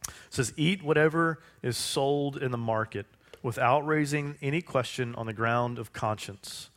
it 0.08 0.14
says, 0.30 0.54
Eat 0.56 0.84
whatever 0.84 1.40
is 1.64 1.78
sold 1.78 2.38
in 2.38 2.52
the 2.52 2.58
market 2.58 3.08
without 3.42 3.86
raising 3.86 4.38
any 4.42 4.62
question 4.62 5.16
on 5.16 5.26
the 5.26 5.34
ground 5.34 5.80
of 5.80 5.94
conscience 5.94 6.70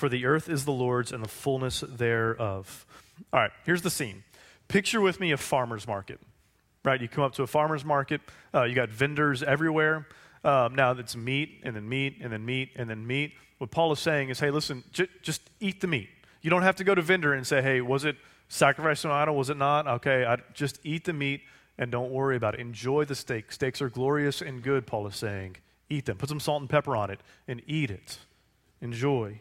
for 0.00 0.08
the 0.08 0.24
earth 0.24 0.48
is 0.48 0.64
the 0.64 0.72
Lord's 0.72 1.12
and 1.12 1.22
the 1.22 1.28
fullness 1.28 1.84
thereof. 1.86 2.86
All 3.34 3.40
right, 3.40 3.50
here's 3.66 3.82
the 3.82 3.90
scene. 3.90 4.24
Picture 4.66 5.00
with 5.02 5.20
me 5.20 5.30
a 5.30 5.36
farmer's 5.36 5.86
market, 5.86 6.18
right? 6.84 6.98
You 6.98 7.06
come 7.06 7.22
up 7.22 7.34
to 7.34 7.42
a 7.42 7.46
farmer's 7.46 7.84
market, 7.84 8.22
uh, 8.54 8.62
you 8.64 8.74
got 8.74 8.88
vendors 8.88 9.42
everywhere. 9.42 10.06
Um, 10.42 10.74
now 10.74 10.92
it's 10.92 11.14
meat 11.14 11.60
and 11.64 11.76
then 11.76 11.86
meat 11.86 12.16
and 12.22 12.32
then 12.32 12.46
meat 12.46 12.70
and 12.76 12.88
then 12.88 13.06
meat. 13.06 13.34
What 13.58 13.70
Paul 13.70 13.92
is 13.92 14.00
saying 14.00 14.30
is, 14.30 14.40
hey, 14.40 14.50
listen, 14.50 14.82
j- 14.90 15.08
just 15.20 15.42
eat 15.60 15.82
the 15.82 15.86
meat. 15.86 16.08
You 16.40 16.48
don't 16.48 16.62
have 16.62 16.76
to 16.76 16.84
go 16.84 16.94
to 16.94 17.02
vendor 17.02 17.34
and 17.34 17.46
say, 17.46 17.60
hey, 17.60 17.82
was 17.82 18.06
it 18.06 18.16
sacrificed 18.48 19.04
on 19.04 19.12
idol? 19.12 19.36
Was 19.36 19.50
it 19.50 19.58
not? 19.58 19.86
Okay, 19.86 20.24
I, 20.24 20.38
just 20.54 20.78
eat 20.82 21.04
the 21.04 21.12
meat 21.12 21.42
and 21.76 21.90
don't 21.90 22.10
worry 22.10 22.36
about 22.36 22.54
it. 22.54 22.60
Enjoy 22.60 23.04
the 23.04 23.14
steak. 23.14 23.52
Steaks 23.52 23.82
are 23.82 23.90
glorious 23.90 24.40
and 24.40 24.62
good, 24.62 24.86
Paul 24.86 25.06
is 25.06 25.16
saying. 25.16 25.56
Eat 25.90 26.06
them. 26.06 26.16
Put 26.16 26.30
some 26.30 26.40
salt 26.40 26.62
and 26.62 26.70
pepper 26.70 26.96
on 26.96 27.10
it 27.10 27.20
and 27.46 27.60
eat 27.66 27.90
it. 27.90 28.16
Enjoy. 28.80 29.40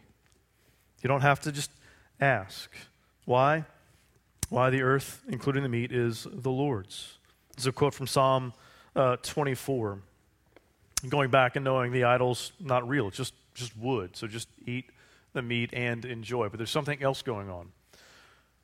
You 1.02 1.08
don't 1.08 1.22
have 1.22 1.40
to 1.42 1.52
just 1.52 1.72
ask. 2.20 2.70
Why? 3.26 3.66
Why 4.50 4.70
the 4.70 4.82
earth, 4.82 5.22
including 5.30 5.64
the 5.64 5.70
meat, 5.70 5.92
is 5.92 6.28
the 6.32 6.50
Lord's. 6.50 7.18
This 7.56 7.64
is 7.64 7.68
a 7.68 7.72
quote 7.72 7.94
from 7.94 8.08
Psalm 8.08 8.54
uh, 8.96 9.18
24. 9.18 10.00
Going 11.08 11.30
back 11.30 11.56
and 11.56 11.64
knowing 11.64 11.92
the 11.94 12.04
idol's 12.04 12.52
not 12.60 12.88
real, 12.88 13.08
it's 13.08 13.18
just, 13.18 13.34
just 13.54 13.78
wood. 13.78 14.18
So 14.18 14.28
just 14.28 14.50
eat 14.66 14.86
the 15.34 15.42
meat 15.42 15.70
and 15.74 16.04
enjoy. 16.04 16.50
But 16.50 16.58
there's 16.58 16.72
something 16.72 17.02
else 17.02 17.22
going 17.22 17.50
on. 17.50 17.72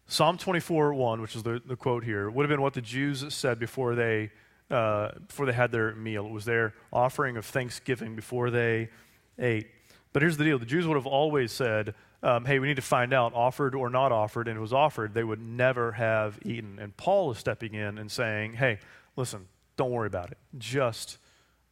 Psalm 0.08 0.38
24, 0.38 0.94
1, 0.94 1.22
which 1.22 1.36
is 1.36 1.44
the, 1.44 1.62
the 1.66 1.76
quote 1.76 2.04
here, 2.04 2.30
would 2.30 2.44
have 2.44 2.50
been 2.50 2.62
what 2.62 2.74
the 2.74 2.82
Jews 2.82 3.34
said 3.34 3.58
before 3.58 3.96
they, 3.96 4.32
uh, 4.70 5.12
before 5.28 5.46
they 5.46 5.54
had 5.54 5.72
their 5.72 5.96
meal. 5.96 6.26
It 6.26 6.32
was 6.32 6.46
their 6.46 6.74
offering 6.92 7.38
of 7.38 7.46
thanksgiving 7.46 8.16
before 8.16 8.50
they 8.50 8.90
ate. 9.40 9.68
But 10.14 10.22
here's 10.22 10.38
the 10.38 10.44
deal 10.44 10.60
the 10.60 10.66
Jews 10.66 10.88
would 10.88 10.96
have 10.96 11.08
always 11.08 11.52
said, 11.52 11.96
um, 12.26 12.44
hey, 12.44 12.58
we 12.58 12.68
need 12.68 12.78
to 12.78 12.82
find 12.82 13.14
out, 13.14 13.34
offered 13.36 13.76
or 13.76 13.88
not 13.88 14.12
offered, 14.12 14.48
and 14.48 14.58
it 14.58 14.60
was 14.60 14.74
offered, 14.74 15.14
they 15.14 15.24
would 15.24 15.40
never 15.40 15.92
have 15.92 16.40
eaten. 16.44 16.80
And 16.80 16.98
Paul 16.98 17.30
is 17.30 17.38
stepping 17.38 17.76
in 17.76 18.00
and 18.00 18.12
saying, 18.12 18.54
hey, 18.54 18.80
listen, 19.16 19.46
don't 19.78 19.92
worry 19.92 20.08
about 20.08 20.32
it. 20.32 20.40
Just, 20.58 21.20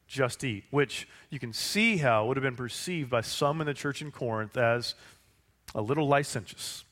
just 0.07 0.43
eat. 0.43 0.65
Which 0.69 1.07
you 1.31 1.39
can 1.39 1.53
see 1.53 1.97
how 1.97 2.27
would 2.27 2.37
have 2.37 2.43
been 2.43 2.55
perceived 2.55 3.09
by 3.09 3.21
some 3.21 3.61
in 3.61 3.67
the 3.67 3.73
church 3.73 4.03
in 4.03 4.11
Corinth 4.11 4.55
as 4.55 4.93
a 5.73 5.81
little 5.81 6.07
licentious, 6.07 6.83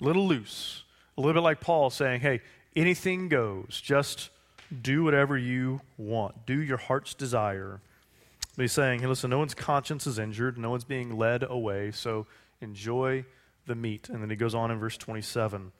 a 0.00 0.04
little 0.04 0.26
loose, 0.26 0.84
a 1.18 1.20
little 1.20 1.34
bit 1.34 1.44
like 1.44 1.60
Paul 1.60 1.90
saying, 1.90 2.22
hey, 2.22 2.40
anything 2.74 3.28
goes. 3.28 3.82
Just 3.82 4.30
do 4.80 5.04
whatever 5.04 5.36
you 5.36 5.82
want. 5.98 6.46
Do 6.46 6.58
your 6.58 6.78
heart's 6.78 7.12
desire. 7.12 7.82
But 8.56 8.62
he's 8.62 8.72
saying, 8.72 9.00
hey, 9.00 9.06
listen, 9.06 9.28
no 9.28 9.38
one's 9.38 9.52
conscience 9.52 10.06
is 10.06 10.18
injured. 10.18 10.56
No 10.56 10.70
one's 10.70 10.84
being 10.84 11.18
led 11.18 11.42
away. 11.42 11.90
So 11.90 12.26
enjoy 12.60 13.24
the 13.66 13.74
meat. 13.74 14.08
And 14.08 14.22
then 14.22 14.30
he 14.30 14.36
goes 14.36 14.54
on 14.54 14.70
in 14.70 14.78
verse 14.78 14.96
27 14.96 15.72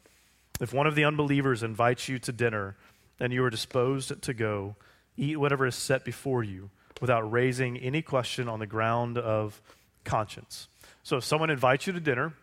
If 0.60 0.72
one 0.72 0.86
of 0.86 0.94
the 0.94 1.04
unbelievers 1.04 1.62
invites 1.62 2.08
you 2.08 2.18
to 2.20 2.32
dinner 2.32 2.76
and 3.18 3.32
you 3.32 3.44
are 3.44 3.50
disposed 3.50 4.22
to 4.22 4.34
go, 4.34 4.76
eat 5.16 5.38
whatever 5.38 5.66
is 5.66 5.74
set 5.74 6.04
before 6.04 6.42
you 6.42 6.70
without 7.00 7.30
raising 7.30 7.76
any 7.78 8.02
question 8.02 8.48
on 8.48 8.58
the 8.58 8.66
ground 8.66 9.18
of 9.18 9.60
conscience. 10.04 10.68
So 11.02 11.16
if 11.16 11.24
someone 11.24 11.50
invites 11.50 11.86
you 11.86 11.92
to 11.92 12.00
dinner 12.00 12.34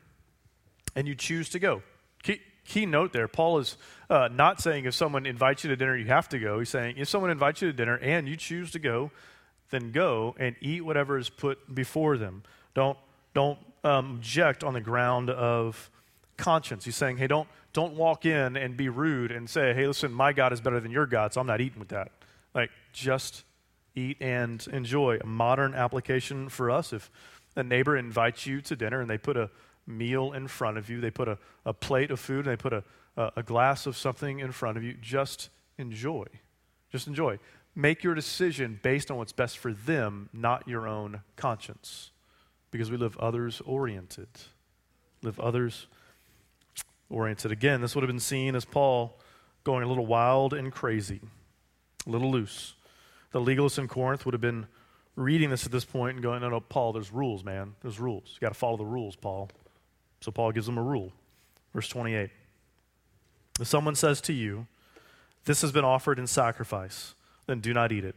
and 0.96 1.08
you 1.08 1.16
choose 1.16 1.50
to 1.50 1.60
go, 1.60 1.84
key, 2.24 2.42
key 2.66 2.86
note 2.86 3.14
there 3.14 3.28
Paul 3.28 3.60
is 3.60 3.78
uh, 4.10 4.30
not 4.32 4.62
saying 4.62 4.86
if 4.86 4.94
someone 4.94 5.26
invites 5.26 5.64
you 5.64 5.70
to 5.70 5.76
dinner, 5.76 5.96
you 5.96 6.08
have 6.08 6.30
to 6.30 6.40
go. 6.40 6.60
He's 6.60 6.70
saying 6.70 6.96
if 6.98 7.08
someone 7.08 7.32
invites 7.32 7.62
you 7.62 7.68
to 7.70 7.74
dinner 7.74 7.96
and 7.96 8.28
you 8.28 8.36
choose 8.36 8.72
to 8.72 8.80
go, 8.80 9.12
then 9.70 9.92
go 9.92 10.36
and 10.40 10.56
eat 10.62 10.86
whatever 10.86 11.18
is 11.18 11.30
put 11.30 11.74
before 11.74 12.18
them. 12.18 12.44
Don't, 12.74 12.98
don't 13.38 13.60
um, 13.84 14.16
object 14.16 14.64
on 14.64 14.74
the 14.74 14.82
ground 14.82 15.30
of 15.30 15.92
conscience. 16.38 16.86
He's 16.86 16.96
saying, 16.96 17.18
hey, 17.18 17.28
don't, 17.28 17.48
don't 17.72 17.94
walk 17.94 18.26
in 18.26 18.58
and 18.58 18.76
be 18.76 18.90
rude 18.90 19.32
and 19.32 19.48
say, 19.48 19.76
hey, 19.76 19.86
listen, 19.86 20.12
my 20.12 20.34
God 20.34 20.54
is 20.54 20.60
better 20.60 20.80
than 20.80 20.90
your 20.90 21.06
God, 21.06 21.34
so 21.34 21.42
I'm 21.42 21.46
not 21.46 21.62
eating 21.62 21.78
with 21.78 21.90
that. 21.90 22.10
Like, 22.56 22.72
just 22.94 23.44
eat 23.94 24.18
and 24.22 24.66
enjoy. 24.74 25.20
A 25.22 25.28
modern 25.28 25.76
application 25.76 26.50
for 26.50 26.72
us 26.72 26.92
if 26.94 27.12
a 27.56 27.62
neighbor 27.62 27.96
invites 27.96 28.48
you 28.48 28.60
to 28.62 28.76
dinner 28.76 29.02
and 29.02 29.10
they 29.10 29.20
put 29.20 29.38
a 29.38 29.52
meal 29.86 30.34
in 30.34 30.48
front 30.48 30.80
of 30.80 30.90
you, 30.90 31.00
they 31.00 31.12
put 31.12 31.28
a, 31.28 31.38
a 31.64 31.74
plate 31.74 32.10
of 32.10 32.20
food, 32.20 32.48
and 32.48 32.58
they 32.58 32.60
put 32.60 32.74
a, 32.74 32.84
a, 33.18 33.34
a 33.36 33.44
glass 33.44 33.86
of 33.86 33.96
something 33.96 34.40
in 34.40 34.52
front 34.52 34.80
of 34.80 34.84
you, 34.84 34.96
just 35.00 35.50
enjoy. 35.78 36.26
Just 36.92 37.06
enjoy. 37.06 37.38
Make 37.76 38.04
your 38.04 38.16
decision 38.16 38.80
based 38.82 39.12
on 39.12 39.18
what's 39.18 39.32
best 39.32 39.60
for 39.60 39.74
them, 39.74 40.28
not 40.34 40.68
your 40.68 40.88
own 40.88 41.22
conscience 41.36 42.10
because 42.72 42.92
we 42.92 42.98
live 42.98 43.18
others 43.18 43.62
oriented. 43.66 44.28
Live 45.22 45.40
others 45.40 45.88
oriented. 47.10 47.52
Again, 47.52 47.82
this 47.82 47.96
would 47.96 48.04
have 48.04 48.10
been 48.10 48.20
seen 48.20 48.56
as 48.56 48.66
Paul 48.66 49.20
going 49.64 49.84
a 49.84 49.88
little 49.88 50.06
wild 50.06 50.54
and 50.54 50.72
crazy, 50.72 51.22
a 52.06 52.10
little 52.10 52.32
loose. 52.32 52.76
The 53.32 53.42
legalists 53.42 53.80
in 53.80 53.88
Corinth 53.88 54.26
would 54.26 54.34
have 54.34 54.42
been 54.42 54.68
reading 55.16 55.50
this 55.50 55.66
at 55.66 55.72
this 55.72 55.86
point 55.86 56.16
and 56.16 56.24
going, 56.24 56.42
No, 56.42 56.50
no, 56.50 56.60
Paul, 56.60 56.94
there's 56.94 57.12
rules, 57.12 57.44
man. 57.44 57.76
There's 57.82 58.00
rules. 58.00 58.32
You 58.34 58.40
got 58.40 58.54
to 58.54 58.60
follow 58.60 58.78
the 58.78 58.86
rules, 58.86 59.16
Paul. 59.16 59.50
So 60.22 60.32
Paul 60.32 60.52
gives 60.52 60.66
them 60.66 60.78
a 60.78 60.82
rule. 60.82 61.12
Verse 61.74 61.90
28. 61.90 62.30
If 63.60 63.68
someone 63.68 63.96
says 63.96 64.22
to 64.22 64.34
you, 64.34 64.68
This 65.46 65.62
has 65.62 65.72
been 65.72 65.86
offered 65.86 66.20
in 66.20 66.28
sacrifice, 66.28 67.16
then 67.46 67.60
do 67.60 67.74
not 67.74 67.92
eat 67.92 68.06
it. 68.06 68.16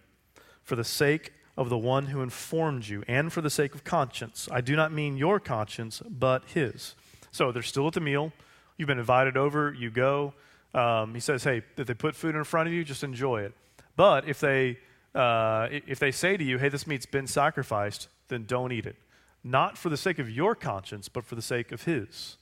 For 0.63 0.77
the 0.77 0.85
sake 0.85 1.33
of 1.61 1.69
the 1.69 1.77
one 1.77 2.07
who 2.07 2.23
informed 2.23 2.89
you, 2.89 3.05
and 3.07 3.31
for 3.31 3.43
the 3.43 3.51
sake 3.51 3.75
of 3.75 3.85
conscience. 3.85 4.49
I 4.51 4.63
do 4.63 4.75
not 4.75 4.93
mean 4.93 5.19
your 5.19 5.39
conscience, 5.39 6.03
but 6.09 6.43
his. 6.47 6.95
So 7.31 7.53
they're 7.53 7.63
still 7.63 7.87
at 7.87 7.93
the 7.93 8.01
meal. 8.01 8.33
You've 8.79 8.87
been 8.87 8.99
invited 8.99 9.37
over, 9.37 9.75
you 9.79 9.91
go. 9.91 10.33
Um, 10.73 11.13
he 11.13 11.21
says, 11.21 11.45
hey, 11.45 11.63
if 11.77 11.87
they 11.87 11.93
put 11.93 12.17
food 12.17 12.35
in 12.35 12.45
front 12.45 12.69
of 12.69 12.73
you, 12.73 12.83
just 12.83 13.05
enjoy 13.05 13.43
it. 13.43 13.53
But 13.95 14.27
if 14.27 14.41
they, 14.41 14.79
uh, 15.15 15.69
if 15.71 15.99
they 15.99 16.11
say 16.11 16.39
to 16.39 16.43
you, 16.43 16.57
hey, 16.57 16.71
this 16.71 16.87
meat's 16.87 17.05
been 17.05 17.27
sacrificed, 17.27 18.09
then 18.29 18.47
don't 18.47 18.73
eat 18.73 18.87
it. 18.87 18.97
Not 19.45 19.77
for 19.77 19.91
the 19.91 19.99
sake 19.99 20.19
of 20.19 20.31
your 20.31 20.55
conscience, 20.55 21.11
but 21.11 21.27
for 21.27 21.35
the 21.35 21.43
sake 21.43 21.73
of 21.73 21.83
his. 21.83 22.39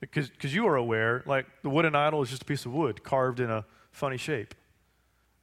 Because 0.00 0.52
you 0.52 0.66
are 0.66 0.74
aware, 0.74 1.22
like, 1.26 1.46
the 1.62 1.70
wooden 1.70 1.94
idol 1.94 2.22
is 2.22 2.30
just 2.30 2.42
a 2.42 2.44
piece 2.44 2.66
of 2.66 2.72
wood 2.72 3.04
carved 3.04 3.38
in 3.38 3.50
a 3.50 3.64
funny 3.92 4.16
shape. 4.16 4.52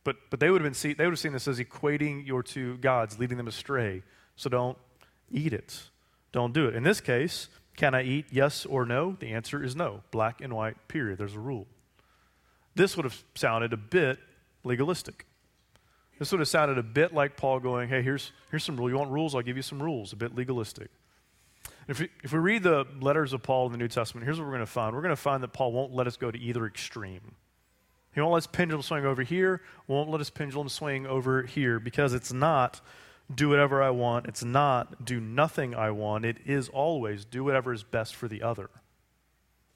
But, 0.03 0.17
but 0.29 0.39
they, 0.39 0.49
would 0.49 0.61
have 0.61 0.65
been 0.65 0.73
see, 0.73 0.93
they 0.93 1.05
would 1.05 1.13
have 1.13 1.19
seen 1.19 1.33
this 1.33 1.47
as 1.47 1.59
equating 1.59 2.25
your 2.25 2.41
two 2.41 2.77
gods, 2.77 3.19
leading 3.19 3.37
them 3.37 3.47
astray. 3.47 4.03
So 4.35 4.49
don't 4.49 4.77
eat 5.31 5.53
it. 5.53 5.83
Don't 6.31 6.53
do 6.53 6.67
it. 6.67 6.75
In 6.75 6.83
this 6.83 7.01
case, 7.01 7.49
can 7.75 7.93
I 7.93 8.03
eat 8.03 8.25
yes 8.31 8.65
or 8.65 8.85
no? 8.85 9.17
The 9.19 9.33
answer 9.33 9.63
is 9.63 9.75
no. 9.75 10.03
Black 10.11 10.41
and 10.41 10.53
white, 10.53 10.87
period. 10.87 11.17
There's 11.17 11.35
a 11.35 11.39
rule. 11.39 11.67
This 12.75 12.95
would 12.95 13.03
have 13.03 13.23
sounded 13.35 13.73
a 13.73 13.77
bit 13.77 14.19
legalistic. 14.63 15.25
This 16.17 16.31
would 16.31 16.39
have 16.39 16.47
sounded 16.47 16.77
a 16.77 16.83
bit 16.83 17.13
like 17.13 17.37
Paul 17.37 17.59
going, 17.59 17.89
hey, 17.89 18.01
here's, 18.01 18.31
here's 18.51 18.63
some 18.63 18.77
rules. 18.77 18.91
You 18.91 18.97
want 18.97 19.11
rules? 19.11 19.33
I'll 19.33 19.41
give 19.41 19.55
you 19.55 19.63
some 19.63 19.81
rules. 19.81 20.11
A 20.13 20.17
bit 20.17 20.35
legalistic. 20.35 20.89
If 21.87 21.99
we, 21.99 22.09
if 22.23 22.31
we 22.33 22.39
read 22.39 22.63
the 22.63 22.85
letters 23.01 23.33
of 23.33 23.41
Paul 23.41 23.65
in 23.65 23.71
the 23.71 23.77
New 23.77 23.87
Testament, 23.87 24.25
here's 24.25 24.37
what 24.37 24.45
we're 24.45 24.53
going 24.53 24.65
to 24.65 24.71
find. 24.71 24.95
We're 24.95 25.01
going 25.01 25.15
to 25.15 25.21
find 25.21 25.41
that 25.43 25.53
Paul 25.53 25.71
won't 25.71 25.93
let 25.93 26.05
us 26.05 26.17
go 26.17 26.29
to 26.29 26.37
either 26.37 26.65
extreme. 26.65 27.35
He 28.13 28.21
won't 28.21 28.33
let 28.33 28.39
his 28.39 28.47
pendulum 28.47 28.81
swing 28.81 29.05
over 29.05 29.23
here, 29.23 29.61
won't 29.87 30.09
let 30.09 30.19
his 30.19 30.29
pendulum 30.29 30.69
swing 30.69 31.05
over 31.05 31.43
here 31.43 31.79
because 31.79 32.13
it's 32.13 32.33
not 32.33 32.81
do 33.33 33.49
whatever 33.49 33.81
I 33.83 33.91
want. 33.91 34.25
It's 34.25 34.43
not 34.43 35.05
do 35.05 35.19
nothing 35.19 35.75
I 35.75 35.91
want. 35.91 36.25
It 36.25 36.37
is 36.45 36.69
always 36.69 37.25
do 37.25 37.43
whatever 37.43 37.71
is 37.71 37.83
best 37.83 38.15
for 38.15 38.27
the 38.27 38.41
other. 38.41 38.69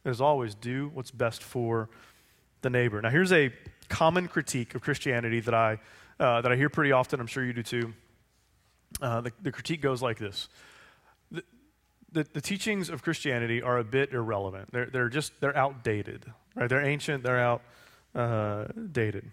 It 0.03 0.09
is 0.09 0.19
always, 0.19 0.55
do 0.55 0.89
what's 0.93 1.11
best 1.11 1.43
for 1.43 1.89
the 2.61 2.69
neighbor. 2.69 3.01
Now, 3.01 3.09
here's 3.09 3.31
a 3.31 3.51
common 3.89 4.27
critique 4.27 4.73
of 4.75 4.81
Christianity 4.81 5.39
that 5.41 5.53
I, 5.53 5.79
uh, 6.19 6.41
that 6.41 6.51
I 6.51 6.55
hear 6.55 6.69
pretty 6.69 6.91
often. 6.91 7.19
I'm 7.19 7.27
sure 7.27 7.45
you 7.45 7.53
do 7.53 7.63
too. 7.63 7.93
Uh, 9.01 9.21
the, 9.21 9.31
the, 9.41 9.51
critique 9.51 9.81
goes 9.81 10.03
like 10.03 10.19
this 10.19 10.49
the, 11.31 11.43
the, 12.11 12.27
the, 12.33 12.41
teachings 12.41 12.89
of 12.89 13.01
Christianity 13.01 13.61
are 13.61 13.79
a 13.79 13.83
bit 13.83 14.13
irrelevant. 14.13 14.71
They're, 14.71 14.85
they're 14.85 15.09
just, 15.09 15.33
they're 15.41 15.57
outdated, 15.57 16.31
right? 16.55 16.69
They're 16.69 16.85
ancient, 16.85 17.23
they're 17.23 17.39
outdated. 17.39 17.69
Uh, 18.15 18.65
dated. 18.91 19.32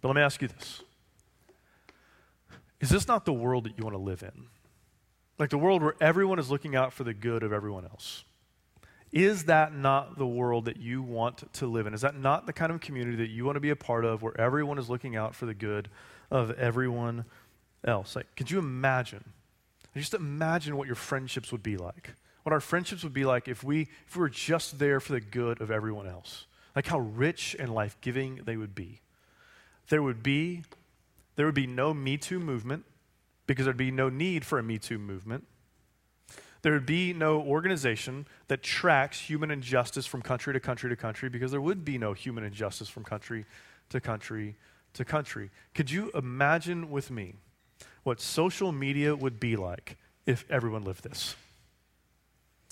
but 0.00 0.08
let 0.08 0.16
me 0.16 0.22
ask 0.22 0.42
you 0.42 0.48
this 0.48 0.82
Is 2.80 2.90
this 2.90 3.06
not 3.06 3.24
the 3.24 3.32
world 3.32 3.64
that 3.64 3.78
you 3.78 3.84
want 3.84 3.94
to 3.94 4.02
live 4.02 4.22
in? 4.22 4.46
Like 5.38 5.50
the 5.50 5.58
world 5.58 5.82
where 5.82 5.94
everyone 6.00 6.38
is 6.38 6.50
looking 6.50 6.74
out 6.74 6.92
for 6.92 7.04
the 7.04 7.14
good 7.14 7.42
of 7.42 7.52
everyone 7.52 7.84
else. 7.84 8.24
Is 9.12 9.44
that 9.44 9.74
not 9.74 10.16
the 10.16 10.26
world 10.26 10.64
that 10.64 10.78
you 10.78 11.02
want 11.02 11.52
to 11.54 11.66
live 11.66 11.86
in? 11.86 11.92
Is 11.94 12.00
that 12.00 12.16
not 12.16 12.46
the 12.46 12.52
kind 12.52 12.72
of 12.72 12.80
community 12.80 13.16
that 13.18 13.28
you 13.28 13.44
want 13.44 13.56
to 13.56 13.60
be 13.60 13.70
a 13.70 13.76
part 13.76 14.04
of 14.04 14.22
where 14.22 14.38
everyone 14.40 14.78
is 14.78 14.88
looking 14.88 15.16
out 15.16 15.34
for 15.34 15.44
the 15.44 15.54
good 15.54 15.88
of 16.30 16.50
everyone 16.52 17.26
else? 17.84 18.16
Like, 18.16 18.34
could 18.36 18.50
you 18.50 18.58
imagine? 18.58 19.22
Just 19.94 20.14
imagine 20.14 20.76
what 20.76 20.86
your 20.86 20.96
friendships 20.96 21.52
would 21.52 21.62
be 21.62 21.76
like. 21.76 22.14
What 22.42 22.52
our 22.52 22.60
friendships 22.60 23.04
would 23.04 23.12
be 23.12 23.24
like 23.24 23.48
if 23.48 23.62
we, 23.62 23.88
if 24.06 24.16
we 24.16 24.20
were 24.20 24.30
just 24.30 24.78
there 24.78 24.98
for 24.98 25.12
the 25.12 25.20
good 25.20 25.60
of 25.60 25.70
everyone 25.70 26.06
else. 26.06 26.46
Like 26.74 26.86
how 26.86 26.98
rich 26.98 27.54
and 27.58 27.74
life 27.74 27.96
giving 28.00 28.40
they 28.44 28.56
would 28.56 28.74
be. 28.74 29.00
There 29.88 30.02
would 30.02 30.22
be, 30.22 30.62
there 31.36 31.46
would 31.46 31.54
be 31.54 31.66
no 31.66 31.92
Me 31.92 32.16
Too 32.16 32.38
movement 32.38 32.84
because 33.46 33.64
there'd 33.64 33.76
be 33.76 33.90
no 33.90 34.08
need 34.08 34.44
for 34.44 34.58
a 34.58 34.62
Me 34.62 34.78
Too 34.78 34.98
movement. 34.98 35.44
There 36.62 36.72
would 36.72 36.86
be 36.86 37.12
no 37.12 37.40
organization 37.40 38.26
that 38.46 38.62
tracks 38.62 39.18
human 39.18 39.50
injustice 39.50 40.06
from 40.06 40.22
country 40.22 40.52
to 40.52 40.60
country 40.60 40.88
to 40.88 40.96
country 40.96 41.28
because 41.28 41.50
there 41.50 41.60
would 41.60 41.84
be 41.84 41.98
no 41.98 42.12
human 42.12 42.44
injustice 42.44 42.88
from 42.88 43.02
country 43.02 43.44
to 43.90 44.00
country 44.00 44.54
to 44.94 45.04
country. 45.04 45.50
Could 45.74 45.90
you 45.90 46.10
imagine 46.14 46.90
with 46.90 47.10
me 47.10 47.34
what 48.04 48.20
social 48.20 48.70
media 48.70 49.16
would 49.16 49.40
be 49.40 49.56
like 49.56 49.96
if 50.24 50.44
everyone 50.48 50.84
lived 50.84 51.02
this? 51.02 51.34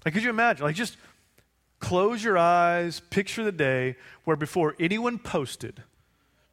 Like, 0.04 0.14
could 0.14 0.22
you 0.22 0.30
imagine? 0.30 0.64
Like, 0.64 0.76
just 0.76 0.96
close 1.80 2.22
your 2.22 2.38
eyes, 2.38 3.00
picture 3.10 3.42
the 3.42 3.52
day 3.52 3.96
where 4.24 4.36
before 4.36 4.76
anyone 4.78 5.18
posted, 5.18 5.82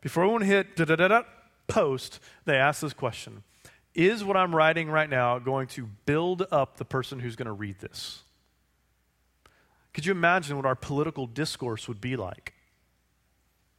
before 0.02 0.24
anyone 0.24 0.42
hit 0.42 0.76
da 0.76 0.86
da 0.86 0.96
da 0.96 1.08
da 1.08 1.24
post, 1.68 2.20
they 2.46 2.56
asked 2.56 2.82
this 2.82 2.94
question 2.94 3.44
is 3.98 4.24
what 4.24 4.38
I'm 4.38 4.56
writing 4.56 4.92
right 4.92 5.10
now 5.10 5.40
going 5.40 5.68
to 5.70 5.90
build 6.06 6.46
up 6.52 6.78
the 6.78 6.86
person 6.86 7.20
who's 7.20 7.36
going 7.36 7.48
to 7.48 7.52
read 7.52 7.80
this? 7.80 8.22
Could 9.92 10.06
you 10.06 10.12
imagine 10.12 10.56
what 10.56 10.68
our 10.68 10.76
political 10.76 11.26
discourse 11.26 11.88
would 11.88 12.00
be 12.00 12.16
like? 12.16 12.54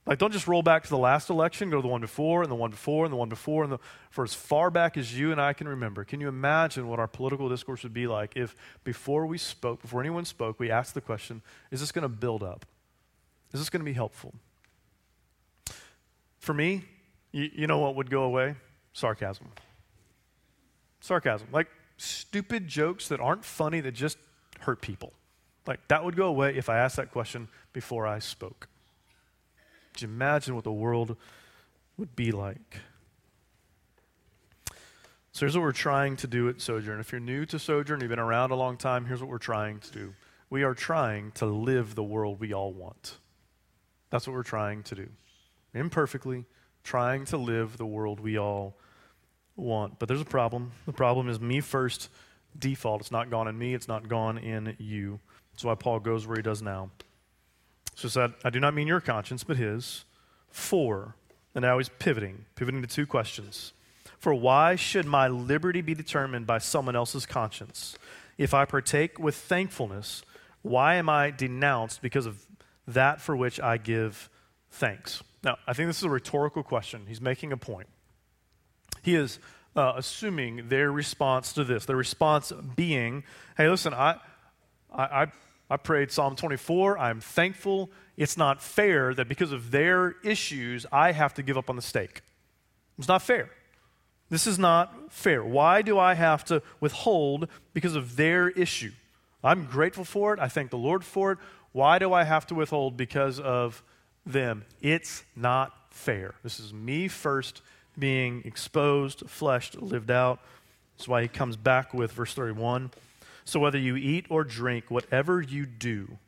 Like, 0.09 0.19
don't 0.19 0.33
just 0.33 0.49
roll 0.49 0.63
back 0.63 0.85
to 0.85 0.89
the 0.89 0.97
last 0.97 1.29
election, 1.29 1.69
go 1.69 1.77
to 1.77 1.83
the 1.83 1.89
one 1.89 2.01
before, 2.01 2.43
and 2.43 2.51
the 2.51 2.57
one 2.57 2.71
before, 2.71 3.05
and 3.05 3.13
the 3.13 3.17
one 3.17 3.29
before, 3.29 3.63
and 3.63 3.71
the, 3.71 3.79
for 4.09 4.25
as 4.25 4.33
far 4.33 4.71
back 4.71 4.97
as 4.97 5.17
you 5.17 5.33
and 5.33 5.41
I 5.41 5.53
can 5.53 5.69
remember. 5.69 6.03
Can 6.03 6.19
you 6.19 6.29
imagine 6.29 6.89
what 6.89 6.99
our 6.99 7.07
political 7.07 7.47
discourse 7.51 7.83
would 7.83 7.93
be 7.93 8.07
like 8.07 8.35
if 8.35 8.57
before 8.85 9.27
we 9.27 9.37
spoke, 9.37 9.83
before 9.83 10.01
anyone 10.01 10.25
spoke, 10.25 10.59
we 10.59 10.71
asked 10.71 10.95
the 10.95 11.03
question 11.03 11.43
is 11.71 11.81
this 11.81 11.93
going 11.93 12.05
to 12.05 12.09
build 12.09 12.43
up? 12.43 12.65
Is 13.53 13.61
this 13.61 13.69
going 13.69 13.81
to 13.81 13.85
be 13.85 13.93
helpful? 13.93 14.33
For 16.39 16.55
me, 16.55 16.87
you, 17.31 17.51
you 17.53 17.67
know 17.67 17.79
what 17.79 17.95
would 17.95 18.09
go 18.09 18.23
away? 18.23 18.55
Sarcasm. 18.95 19.49
Sarcasm. 21.03 21.49
Like 21.53 21.69
stupid 21.99 22.67
jokes 22.67 23.09
that 23.09 23.21
aren't 23.21 23.45
funny 23.45 23.81
that 23.81 23.93
just 23.93 24.17
hurt 24.61 24.81
people. 24.81 25.13
Like 25.67 25.87
that 25.89 26.03
would 26.03 26.17
go 26.17 26.29
away 26.29 26.57
if 26.57 26.71
I 26.71 26.79
asked 26.79 26.97
that 26.97 27.13
question 27.13 27.49
before 27.75 28.07
I 28.07 28.21
spoke. 28.21 28.69
Could 29.99 30.07
you 30.07 30.15
imagine 30.15 30.55
what 30.55 30.63
the 30.63 30.71
world 30.71 31.17
would 31.97 32.15
be 32.15 32.31
like? 32.31 32.79
So 35.33 35.41
here's 35.41 35.57
what 35.57 35.63
we're 35.63 35.73
trying 35.73 36.15
to 36.19 36.29
do 36.29 36.49
at 36.49 36.61
Sojourn. 36.61 37.01
If 37.01 37.11
you're 37.11 37.21
new 37.21 37.45
to 37.47 37.59
Sojourn, 37.59 38.01
you've 38.01 38.09
been 38.09 38.21
around 38.21 38.53
a 38.53 38.55
long 38.55 38.77
time, 38.77 39.07
here's 39.07 39.21
what 39.21 39.29
we're 39.29 39.39
trying 39.39 39.81
to 39.81 39.91
do. 39.91 40.15
We 40.51 40.63
are 40.63 40.73
trying 40.73 41.33
to 41.33 41.47
live 41.47 41.97
the 41.97 42.05
world 42.05 42.39
we 42.39 42.53
all 42.53 42.73
want. 42.73 43.17
That's 44.11 44.25
what 44.29 44.35
we're 44.35 44.45
trying 44.45 44.85
to 44.85 44.95
do. 44.95 45.09
Imperfectly, 45.75 46.45
trying 46.85 47.25
to 47.25 47.37
live 47.37 47.77
the 47.77 47.85
world 47.85 48.21
we 48.21 48.39
all 48.39 48.77
want. 49.57 49.99
But 49.99 50.07
there's 50.07 50.21
a 50.21 50.25
problem. 50.25 50.71
The 50.87 50.93
problem 50.93 51.29
is 51.29 51.41
me 51.41 51.61
first 51.61 52.09
default. 52.57 53.01
It's 53.01 53.11
not 53.11 53.31
gone 53.31 53.49
in 53.49 53.59
me, 53.59 53.75
it's 53.75 53.89
not 53.89 54.07
gone 54.07 54.39
in 54.39 54.77
you. 54.79 55.19
That's 55.51 55.65
why 55.65 55.75
Paul 55.75 55.99
goes 55.99 56.25
where 56.25 56.37
he 56.37 56.43
does 56.43 56.63
now. 56.63 56.91
So 57.99 58.07
said, 58.07 58.35
I 58.45 58.51
do 58.51 58.61
not 58.61 58.75
mean 58.75 58.87
your 58.87 59.01
conscience, 59.01 59.43
but 59.43 59.57
his. 59.57 60.05
For, 60.53 61.17
and 61.53 61.63
now 61.63 61.79
he's 61.79 61.89
pivoting, 61.89 62.45
pivoting 62.55 62.81
to 62.83 62.87
two 62.87 63.07
questions. 63.07 63.73
For 64.21 64.33
why 64.33 64.77
should 64.77 65.05
my 65.05 65.27
liberty 65.27 65.81
be 65.81 65.97
determined 65.97 66.47
by 66.47 66.59
someone 66.59 66.95
else's 66.95 67.27
conscience? 67.27 67.99
If 68.37 68.55
I 68.55 68.67
partake 68.67 69.19
with 69.19 69.35
thankfulness, 69.35 70.23
why 70.63 70.95
am 70.95 71.09
I 71.09 71.33
denounced 71.33 72.01
because 72.01 72.25
of 72.25 72.47
that 72.87 73.21
for 73.21 73.37
which 73.37 73.59
I 73.59 73.79
give 73.79 74.31
thanks? 74.71 75.25
Now, 75.43 75.57
I 75.67 75.73
think 75.73 75.89
this 75.89 75.99
is 75.99 76.05
a 76.05 76.11
rhetorical 76.11 76.63
question. 76.63 77.07
He's 77.09 77.21
making 77.21 77.51
a 77.51 77.57
point. 77.57 77.89
He 79.03 79.17
is 79.17 79.41
uh, 79.75 79.95
assuming 79.97 80.69
their 80.69 80.93
response 80.93 81.53
to 81.55 81.65
this, 81.65 81.85
their 81.87 81.97
response 81.97 82.53
being, 82.77 83.25
hey, 83.57 83.69
listen, 83.69 83.93
I, 83.93 84.19
I, 84.95 85.03
I 85.03 85.27
prayed 85.77 86.11
Psalm 86.11 86.35
24. 86.35 86.99
I'm 86.99 87.21
thankful. 87.21 87.91
It's 88.17 88.37
not 88.37 88.63
fair 88.63 89.15
that 89.15 89.29
because 89.29 89.53
of 89.53 89.71
their 89.71 90.17
issues, 90.25 90.87
I 90.91 91.13
have 91.13 91.35
to 91.35 91.43
give 91.43 91.59
up 91.59 91.69
on 91.69 91.77
the 91.77 91.83
steak. 91.83 92.23
It's 92.99 93.09
not 93.09 93.23
fair. 93.23 93.51
This 94.31 94.47
is 94.47 94.59
not 94.59 95.13
fair. 95.13 95.45
Why 95.45 95.83
do 95.83 95.99
I 95.99 96.15
have 96.15 96.45
to 96.47 96.63
withhold 96.81 97.49
because 97.73 97.95
of 97.95 98.17
their 98.17 98.49
issue? 98.51 98.93
I'm 99.43 99.65
grateful 99.67 100.05
for 100.05 100.35
it. 100.35 100.41
I 100.41 100.49
thank 100.49 100.71
the 100.71 100.79
Lord 100.79 101.05
for 101.05 101.33
it. 101.33 101.39
Why 101.73 101.99
do 101.99 102.13
I 102.13 102.25
have 102.25 102.47
to 102.49 102.55
withhold 102.55 102.97
because 102.97 103.39
of 103.39 103.83
them? 104.27 104.65
It's 104.81 105.23
not 105.37 105.73
fair. 105.91 106.35
This 106.43 106.59
is 106.59 106.73
me 106.73 107.09
first 107.09 107.63
being 107.99 108.43
exposed, 108.45 109.25
fleshed, 109.29 109.81
lived 109.81 110.11
out. 110.11 110.41
That's 110.97 111.09
why 111.09 111.23
he 111.23 111.29
comes 111.29 111.57
back 111.57 111.95
with 111.95 112.13
verse 112.13 112.35
31. 112.35 112.91
So 113.49 113.59
whether 113.59 113.79
you 113.79 113.97
eat 113.97 114.27
or 114.29 114.45
drink, 114.45 114.91
whatever 114.91 115.41
you 115.41 115.65
do, 115.65 116.19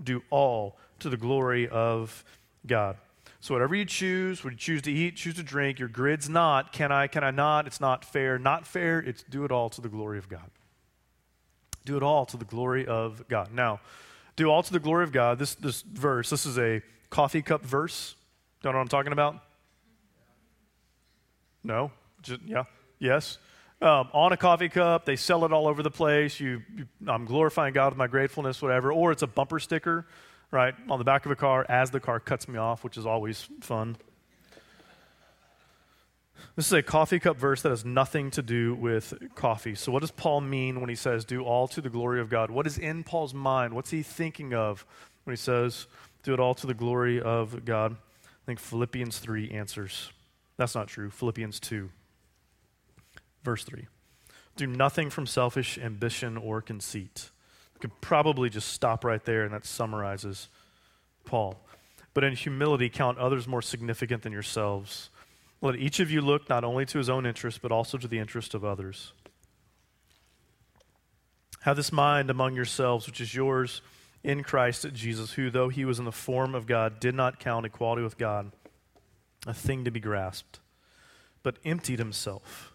do 0.00 0.22
all 0.30 0.76
to 1.00 1.08
the 1.08 1.16
glory 1.16 1.68
of 1.68 2.22
God. 2.68 2.96
So 3.40 3.52
whatever 3.52 3.74
you 3.74 3.84
choose, 3.84 4.44
would 4.44 4.52
you 4.52 4.58
choose 4.58 4.82
to 4.82 4.92
eat, 4.92 5.16
choose 5.16 5.34
to 5.34 5.42
drink, 5.42 5.80
your 5.80 5.88
grid's 5.88 6.28
not, 6.28 6.72
can 6.72 6.92
I, 6.92 7.08
can 7.08 7.24
I 7.24 7.32
not, 7.32 7.66
it's 7.66 7.80
not 7.80 8.04
fair, 8.04 8.38
not 8.38 8.64
fair, 8.64 9.00
it's 9.00 9.24
do 9.24 9.44
it 9.44 9.50
all 9.50 9.68
to 9.70 9.80
the 9.80 9.88
glory 9.88 10.18
of 10.18 10.28
God. 10.28 10.48
Do 11.84 11.96
it 11.96 12.04
all 12.04 12.24
to 12.26 12.36
the 12.36 12.44
glory 12.44 12.86
of 12.86 13.26
God. 13.26 13.52
Now, 13.52 13.80
do 14.36 14.48
all 14.48 14.62
to 14.62 14.72
the 14.72 14.78
glory 14.78 15.02
of 15.02 15.10
God. 15.10 15.40
This, 15.40 15.56
this 15.56 15.82
verse, 15.82 16.30
this 16.30 16.46
is 16.46 16.60
a 16.60 16.80
coffee 17.10 17.42
cup 17.42 17.64
verse. 17.64 18.14
Don't 18.62 18.72
know 18.72 18.78
what 18.78 18.82
I'm 18.82 18.88
talking 18.88 19.12
about? 19.12 19.42
No? 21.64 21.90
Just, 22.22 22.42
yeah? 22.46 22.64
Yes? 23.00 23.38
Um, 23.80 24.08
on 24.12 24.32
a 24.32 24.36
coffee 24.36 24.68
cup, 24.68 25.04
they 25.04 25.14
sell 25.14 25.44
it 25.44 25.52
all 25.52 25.68
over 25.68 25.84
the 25.84 25.90
place. 25.90 26.40
You, 26.40 26.62
you, 26.76 26.86
I'm 27.06 27.26
glorifying 27.26 27.72
God 27.72 27.92
with 27.92 27.98
my 27.98 28.08
gratefulness, 28.08 28.60
whatever. 28.60 28.92
Or 28.92 29.12
it's 29.12 29.22
a 29.22 29.28
bumper 29.28 29.60
sticker, 29.60 30.04
right, 30.50 30.74
on 30.88 30.98
the 30.98 31.04
back 31.04 31.26
of 31.26 31.30
a 31.30 31.36
car 31.36 31.64
as 31.68 31.92
the 31.92 32.00
car 32.00 32.18
cuts 32.18 32.48
me 32.48 32.58
off, 32.58 32.82
which 32.82 32.96
is 32.96 33.06
always 33.06 33.48
fun. 33.60 33.96
This 36.56 36.66
is 36.66 36.72
a 36.72 36.82
coffee 36.82 37.20
cup 37.20 37.36
verse 37.36 37.62
that 37.62 37.70
has 37.70 37.84
nothing 37.84 38.32
to 38.32 38.42
do 38.42 38.74
with 38.74 39.14
coffee. 39.36 39.76
So, 39.76 39.92
what 39.92 40.00
does 40.00 40.10
Paul 40.10 40.40
mean 40.40 40.80
when 40.80 40.88
he 40.88 40.96
says, 40.96 41.24
do 41.24 41.44
all 41.44 41.68
to 41.68 41.80
the 41.80 41.88
glory 41.88 42.20
of 42.20 42.28
God? 42.28 42.50
What 42.50 42.66
is 42.66 42.78
in 42.78 43.04
Paul's 43.04 43.32
mind? 43.32 43.74
What's 43.74 43.90
he 43.90 44.02
thinking 44.02 44.54
of 44.54 44.84
when 45.22 45.36
he 45.36 45.40
says, 45.40 45.86
do 46.24 46.34
it 46.34 46.40
all 46.40 46.54
to 46.56 46.66
the 46.66 46.74
glory 46.74 47.20
of 47.20 47.64
God? 47.64 47.92
I 47.92 48.46
think 48.46 48.58
Philippians 48.58 49.18
3 49.18 49.50
answers. 49.50 50.10
That's 50.56 50.74
not 50.74 50.88
true. 50.88 51.10
Philippians 51.10 51.60
2, 51.60 51.90
verse 53.48 53.64
3. 53.64 53.86
Do 54.56 54.66
nothing 54.66 55.08
from 55.08 55.26
selfish 55.26 55.78
ambition 55.78 56.36
or 56.36 56.60
conceit. 56.60 57.30
You 57.72 57.80
could 57.80 57.98
probably 58.02 58.50
just 58.50 58.68
stop 58.68 59.04
right 59.04 59.24
there, 59.24 59.42
and 59.44 59.54
that 59.54 59.64
summarizes 59.64 60.48
Paul. 61.24 61.58
But 62.12 62.24
in 62.24 62.34
humility, 62.34 62.90
count 62.90 63.16
others 63.16 63.48
more 63.48 63.62
significant 63.62 64.22
than 64.22 64.34
yourselves. 64.34 65.08
Let 65.62 65.76
each 65.76 65.98
of 65.98 66.10
you 66.10 66.20
look 66.20 66.50
not 66.50 66.62
only 66.62 66.84
to 66.84 66.98
his 66.98 67.08
own 67.08 67.24
interest, 67.24 67.62
but 67.62 67.72
also 67.72 67.96
to 67.96 68.06
the 68.06 68.18
interest 68.18 68.52
of 68.52 68.66
others. 68.66 69.14
Have 71.60 71.76
this 71.76 71.90
mind 71.90 72.28
among 72.28 72.54
yourselves, 72.54 73.06
which 73.06 73.22
is 73.22 73.34
yours 73.34 73.80
in 74.22 74.42
Christ 74.42 74.84
Jesus, 74.92 75.32
who, 75.32 75.48
though 75.48 75.70
he 75.70 75.86
was 75.86 75.98
in 75.98 76.04
the 76.04 76.12
form 76.12 76.54
of 76.54 76.66
God, 76.66 77.00
did 77.00 77.14
not 77.14 77.40
count 77.40 77.64
equality 77.64 78.02
with 78.02 78.18
God 78.18 78.52
a 79.46 79.54
thing 79.54 79.84
to 79.84 79.90
be 79.90 80.00
grasped, 80.00 80.60
but 81.42 81.56
emptied 81.64 81.98
himself. 81.98 82.74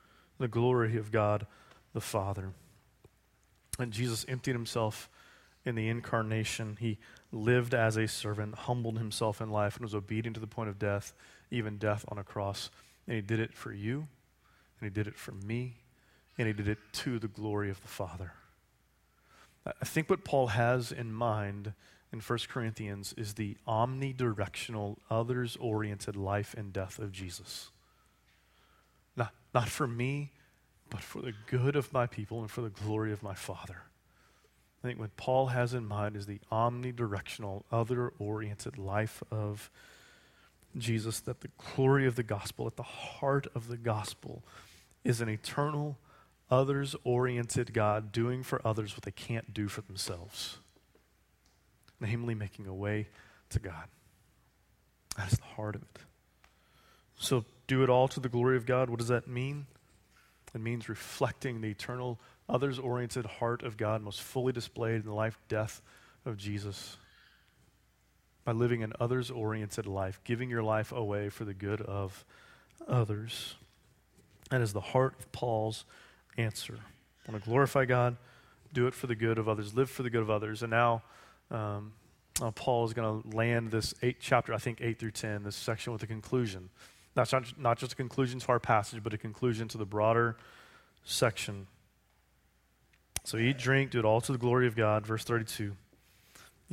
the 0.41 0.47
glory 0.47 0.97
of 0.97 1.11
God 1.11 1.47
the 1.93 2.01
Father. 2.01 2.51
And 3.79 3.91
Jesus 3.91 4.25
emptied 4.27 4.53
himself 4.53 5.09
in 5.65 5.75
the 5.75 5.87
incarnation. 5.87 6.77
He 6.79 6.97
lived 7.31 7.73
as 7.73 7.97
a 7.97 8.07
servant, 8.07 8.55
humbled 8.55 8.97
himself 8.97 9.41
in 9.41 9.49
life, 9.49 9.75
and 9.75 9.83
was 9.83 9.95
obedient 9.95 10.35
to 10.35 10.41
the 10.41 10.47
point 10.47 10.69
of 10.69 10.79
death, 10.79 11.13
even 11.49 11.77
death 11.77 12.05
on 12.09 12.17
a 12.17 12.23
cross. 12.23 12.69
And 13.07 13.15
he 13.15 13.21
did 13.21 13.39
it 13.39 13.53
for 13.53 13.71
you, 13.71 14.07
and 14.79 14.89
he 14.89 14.89
did 14.89 15.07
it 15.07 15.17
for 15.17 15.31
me, 15.31 15.77
and 16.37 16.47
he 16.47 16.53
did 16.53 16.67
it 16.67 16.79
to 16.93 17.19
the 17.19 17.27
glory 17.27 17.69
of 17.69 17.81
the 17.81 17.87
Father. 17.87 18.33
I 19.65 19.85
think 19.85 20.09
what 20.09 20.23
Paul 20.23 20.47
has 20.47 20.91
in 20.91 21.13
mind 21.13 21.73
in 22.11 22.19
1 22.19 22.39
Corinthians 22.49 23.13
is 23.15 23.35
the 23.35 23.57
omnidirectional, 23.67 24.97
others 25.09 25.55
oriented 25.57 26.15
life 26.15 26.53
and 26.57 26.73
death 26.73 26.99
of 26.99 27.11
Jesus. 27.11 27.69
Not, 29.15 29.33
not 29.53 29.69
for 29.69 29.87
me, 29.87 30.31
but 30.89 31.01
for 31.01 31.21
the 31.21 31.33
good 31.47 31.75
of 31.75 31.91
my 31.93 32.05
people 32.05 32.41
and 32.41 32.51
for 32.51 32.61
the 32.61 32.69
glory 32.69 33.11
of 33.11 33.23
my 33.23 33.33
Father. 33.33 33.83
I 34.83 34.87
think 34.87 34.99
what 34.99 35.15
Paul 35.15 35.47
has 35.47 35.73
in 35.73 35.85
mind 35.85 36.15
is 36.15 36.25
the 36.25 36.39
omnidirectional, 36.51 37.63
other 37.71 38.13
oriented 38.17 38.77
life 38.77 39.21
of 39.31 39.69
Jesus, 40.77 41.19
that 41.21 41.41
the 41.41 41.49
glory 41.75 42.07
of 42.07 42.15
the 42.15 42.23
gospel, 42.23 42.65
at 42.65 42.77
the 42.77 42.83
heart 42.83 43.47
of 43.53 43.67
the 43.67 43.77
gospel, 43.77 44.43
is 45.03 45.21
an 45.21 45.29
eternal, 45.29 45.97
others 46.49 46.95
oriented 47.03 47.73
God 47.73 48.11
doing 48.11 48.41
for 48.41 48.65
others 48.65 48.93
what 48.93 49.03
they 49.03 49.11
can't 49.11 49.53
do 49.53 49.67
for 49.67 49.81
themselves, 49.81 50.57
namely 51.99 52.33
making 52.33 52.65
a 52.67 52.73
way 52.73 53.07
to 53.49 53.59
God. 53.59 53.85
That 55.17 55.31
is 55.31 55.37
the 55.37 55.43
heart 55.43 55.75
of 55.75 55.83
it. 55.83 55.99
So, 57.17 57.45
do 57.71 57.83
it 57.83 57.89
all 57.89 58.09
to 58.09 58.19
the 58.19 58.27
glory 58.27 58.57
of 58.57 58.65
God. 58.65 58.89
What 58.89 58.99
does 58.99 59.07
that 59.07 59.29
mean? 59.29 59.65
It 60.53 60.59
means 60.59 60.89
reflecting 60.89 61.61
the 61.61 61.69
eternal, 61.69 62.19
others 62.49 62.77
oriented 62.77 63.25
heart 63.25 63.63
of 63.63 63.77
God, 63.77 64.01
most 64.01 64.21
fully 64.21 64.51
displayed 64.51 64.95
in 64.95 65.05
the 65.05 65.13
life, 65.13 65.39
death 65.47 65.81
of 66.25 66.35
Jesus 66.35 66.97
by 68.43 68.51
living 68.51 68.83
an 68.83 68.91
others 68.99 69.31
oriented 69.31 69.85
life, 69.85 70.19
giving 70.25 70.49
your 70.49 70.61
life 70.61 70.91
away 70.91 71.29
for 71.29 71.45
the 71.45 71.53
good 71.53 71.79
of 71.79 72.25
others. 72.89 73.55
That 74.49 74.59
is 74.59 74.73
the 74.73 74.81
heart 74.81 75.15
of 75.17 75.31
Paul's 75.31 75.85
answer. 76.37 76.77
I 77.25 77.31
want 77.31 77.41
to 77.41 77.49
glorify 77.49 77.85
God, 77.85 78.17
do 78.73 78.85
it 78.87 78.93
for 78.93 79.07
the 79.07 79.15
good 79.15 79.37
of 79.37 79.47
others, 79.47 79.73
live 79.73 79.89
for 79.89 80.03
the 80.03 80.09
good 80.09 80.23
of 80.23 80.29
others. 80.29 80.61
And 80.61 80.71
now, 80.71 81.03
um, 81.49 81.93
uh, 82.41 82.51
Paul 82.51 82.83
is 82.83 82.91
going 82.91 83.21
to 83.21 83.37
land 83.37 83.71
this 83.71 83.93
eight 84.01 84.17
chapter, 84.19 84.53
I 84.53 84.57
think 84.57 84.81
eight 84.81 84.99
through 84.99 85.11
ten, 85.11 85.43
this 85.43 85.55
section 85.55 85.93
with 85.93 86.03
a 86.03 86.07
conclusion. 86.07 86.69
That's 87.13 87.33
not, 87.33 87.59
not 87.59 87.77
just 87.77 87.93
a 87.93 87.95
conclusion 87.95 88.39
to 88.39 88.49
our 88.49 88.59
passage, 88.59 89.03
but 89.03 89.13
a 89.13 89.17
conclusion 89.17 89.67
to 89.69 89.77
the 89.77 89.85
broader 89.85 90.37
section. 91.03 91.67
So 93.23 93.37
eat, 93.37 93.57
drink, 93.57 93.91
do 93.91 93.99
it 93.99 94.05
all 94.05 94.21
to 94.21 94.31
the 94.31 94.37
glory 94.37 94.67
of 94.67 94.75
God. 94.75 95.05
Verse 95.05 95.23
32. 95.23 95.75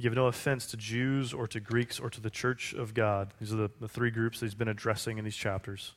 Give 0.01 0.15
no 0.15 0.27
offense 0.27 0.67
to 0.69 0.77
Jews 0.77 1.33
or 1.33 1.49
to 1.49 1.59
Greeks 1.59 1.99
or 1.99 2.09
to 2.09 2.21
the 2.21 2.31
church 2.31 2.73
of 2.73 2.95
God. 2.95 3.35
These 3.41 3.53
are 3.53 3.57
the, 3.57 3.71
the 3.81 3.89
three 3.89 4.11
groups 4.11 4.39
that 4.39 4.47
he's 4.47 4.55
been 4.55 4.69
addressing 4.69 5.19
in 5.19 5.25
these 5.25 5.37
chapters. 5.37 5.93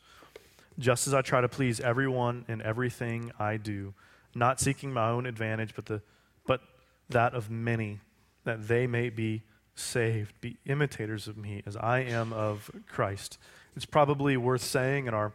Just 0.80 1.06
as 1.06 1.14
I 1.14 1.22
try 1.22 1.42
to 1.42 1.50
please 1.50 1.80
everyone 1.80 2.46
in 2.48 2.62
everything 2.64 3.32
I 3.38 3.58
do, 3.58 3.94
not 4.34 4.60
seeking 4.60 4.92
my 4.92 5.10
own 5.10 5.28
advantage, 5.28 5.76
but, 5.76 5.86
the, 5.86 6.02
but 6.48 6.62
that 7.10 7.36
of 7.36 7.52
many, 7.52 8.00
that 8.44 8.68
they 8.68 8.88
may 8.88 9.10
be 9.10 9.44
saved. 9.76 10.34
Be 10.42 10.58
imitators 10.66 11.28
of 11.28 11.38
me 11.38 11.62
as 11.68 11.76
I 11.78 12.00
am 12.00 12.34
of 12.34 12.72
Christ. 12.88 13.38
It's 13.76 13.86
probably 13.86 14.38
worth 14.38 14.64
saying 14.64 15.08
in 15.08 15.14
our 15.14 15.34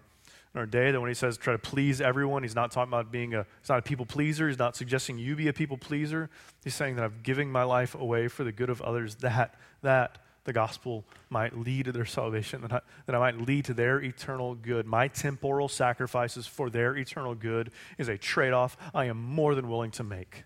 in 0.56 0.60
our 0.60 0.66
day 0.66 0.90
that 0.90 0.98
when 0.98 1.08
he 1.08 1.14
says 1.14 1.36
try 1.36 1.52
to 1.52 1.58
please 1.58 2.00
everyone, 2.00 2.42
he's 2.42 2.54
not 2.54 2.70
talking 2.70 2.90
about 2.90 3.12
being 3.12 3.34
a, 3.34 3.44
he's 3.60 3.68
not 3.68 3.78
a 3.78 3.82
people 3.82 4.06
pleaser. 4.06 4.48
He's 4.48 4.58
not 4.58 4.74
suggesting 4.74 5.18
you 5.18 5.36
be 5.36 5.48
a 5.48 5.52
people 5.52 5.76
pleaser. 5.76 6.30
He's 6.64 6.74
saying 6.74 6.96
that 6.96 7.04
I'm 7.04 7.20
giving 7.22 7.52
my 7.52 7.62
life 7.62 7.94
away 7.94 8.28
for 8.28 8.42
the 8.42 8.52
good 8.52 8.70
of 8.70 8.80
others, 8.80 9.16
that, 9.16 9.54
that 9.82 10.16
the 10.44 10.54
gospel 10.54 11.04
might 11.28 11.58
lead 11.58 11.84
to 11.84 11.92
their 11.92 12.06
salvation, 12.06 12.62
that 12.62 12.72
I, 12.72 12.80
that 13.04 13.14
I 13.14 13.18
might 13.18 13.38
lead 13.38 13.66
to 13.66 13.74
their 13.74 14.00
eternal 14.00 14.54
good. 14.54 14.86
My 14.86 15.08
temporal 15.08 15.68
sacrifices 15.68 16.46
for 16.46 16.70
their 16.70 16.96
eternal 16.96 17.34
good 17.34 17.70
is 17.98 18.08
a 18.08 18.16
trade 18.16 18.54
off 18.54 18.78
I 18.94 19.04
am 19.06 19.18
more 19.18 19.54
than 19.54 19.68
willing 19.68 19.90
to 19.92 20.04
make. 20.04 20.44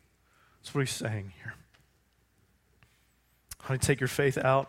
That's 0.60 0.74
what 0.74 0.80
he's 0.80 0.90
saying 0.90 1.34
here. 1.40 1.54
How 3.60 3.68
do 3.68 3.74
you 3.74 3.78
take 3.78 4.00
your 4.00 4.08
faith 4.08 4.38
out? 4.38 4.68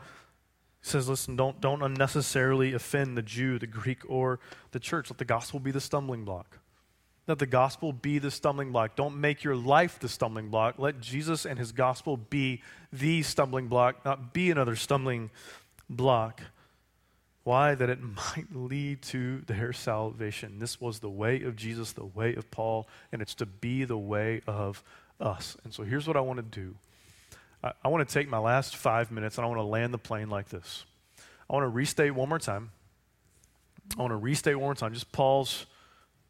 He 0.82 0.90
says, 0.90 1.08
listen, 1.08 1.36
don't, 1.36 1.62
don't 1.62 1.84
unnecessarily 1.84 2.74
offend 2.74 3.18
the 3.18 3.22
Jew, 3.22 3.60
the 3.60 3.68
Greek, 3.68 4.00
or 4.08 4.40
the 4.72 4.80
church. 4.80 5.10
Let 5.10 5.20
the 5.20 5.26
gospel 5.26 5.60
be 5.60 5.72
the 5.72 5.82
stumbling 5.82 6.26
block. 6.26 6.58
Let 7.28 7.38
the 7.38 7.46
gospel 7.46 7.94
be 7.94 8.18
the 8.18 8.32
stumbling 8.32 8.72
block. 8.72 8.96
Don't 8.96 9.22
make 9.22 9.44
your 9.44 9.56
life 9.56 10.00
the 10.00 10.10
stumbling 10.10 10.50
block. 10.50 10.80
Let 10.80 11.00
Jesus 11.00 11.46
and 11.46 11.60
his 11.60 11.72
gospel 11.72 12.18
be 12.18 12.64
the 12.92 13.22
stumbling 13.22 13.68
block, 13.68 14.04
not 14.04 14.34
be 14.34 14.50
another 14.50 14.76
stumbling 14.76 15.30
block. 15.88 16.42
Why? 17.44 17.76
That 17.76 17.90
it 17.90 18.00
might 18.02 18.48
lead 18.54 19.04
to 19.04 19.42
their 19.42 19.74
salvation. 19.74 20.60
This 20.60 20.82
was 20.82 21.00
the 21.00 21.10
way 21.10 21.44
of 21.44 21.56
Jesus, 21.56 21.92
the 21.92 22.06
way 22.06 22.36
of 22.36 22.50
Paul, 22.50 22.88
and 23.12 23.22
it's 23.22 23.36
to 23.36 23.46
be 23.46 23.84
the 23.84 23.98
way 23.98 24.42
of 24.48 24.84
us. 25.20 25.56
And 25.64 25.74
so 25.74 25.84
here's 25.84 26.08
what 26.08 26.18
I 26.18 26.22
want 26.22 26.38
to 26.38 26.60
do 26.60 26.76
I, 27.64 27.74
I 27.84 27.88
want 27.88 28.08
to 28.08 28.14
take 28.14 28.30
my 28.30 28.38
last 28.38 28.76
five 28.76 29.12
minutes 29.12 29.38
and 29.38 29.46
I 29.46 29.48
want 29.48 29.60
to 29.60 29.66
land 29.66 29.94
the 29.94 29.98
plane 29.98 30.30
like 30.30 30.50
this. 30.50 30.86
I 31.50 31.54
want 31.54 31.64
to 31.64 31.70
restate 31.70 32.14
one 32.16 32.30
more 32.30 32.40
time. 32.40 32.72
I 33.98 34.02
want 34.02 34.12
to 34.12 34.18
restate 34.18 34.56
one 34.56 34.68
more 34.68 34.76
time, 34.76 34.94
just 34.94 35.12
Paul's 35.12 35.66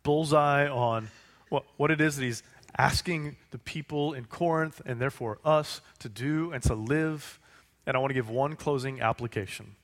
bullseye 0.03 0.67
on 0.67 1.09
what, 1.49 1.63
what 1.77 1.91
it 1.91 2.01
is 2.01 2.15
that 2.15 2.23
he's 2.23 2.41
asking 2.77 3.35
the 3.51 3.57
people 3.59 4.13
in 4.13 4.25
Corinth 4.25 4.81
and 4.85 4.99
therefore 4.99 5.37
us 5.45 5.81
to 5.99 6.09
do 6.09 6.51
and 6.51 6.63
to 6.63 6.73
live. 6.73 7.39
And 7.85 7.95
I 7.95 7.99
want 7.99 8.09
to 8.09 8.15
give 8.15 8.29
one 8.29 8.55
closing 8.55 9.01
application. 9.01 9.75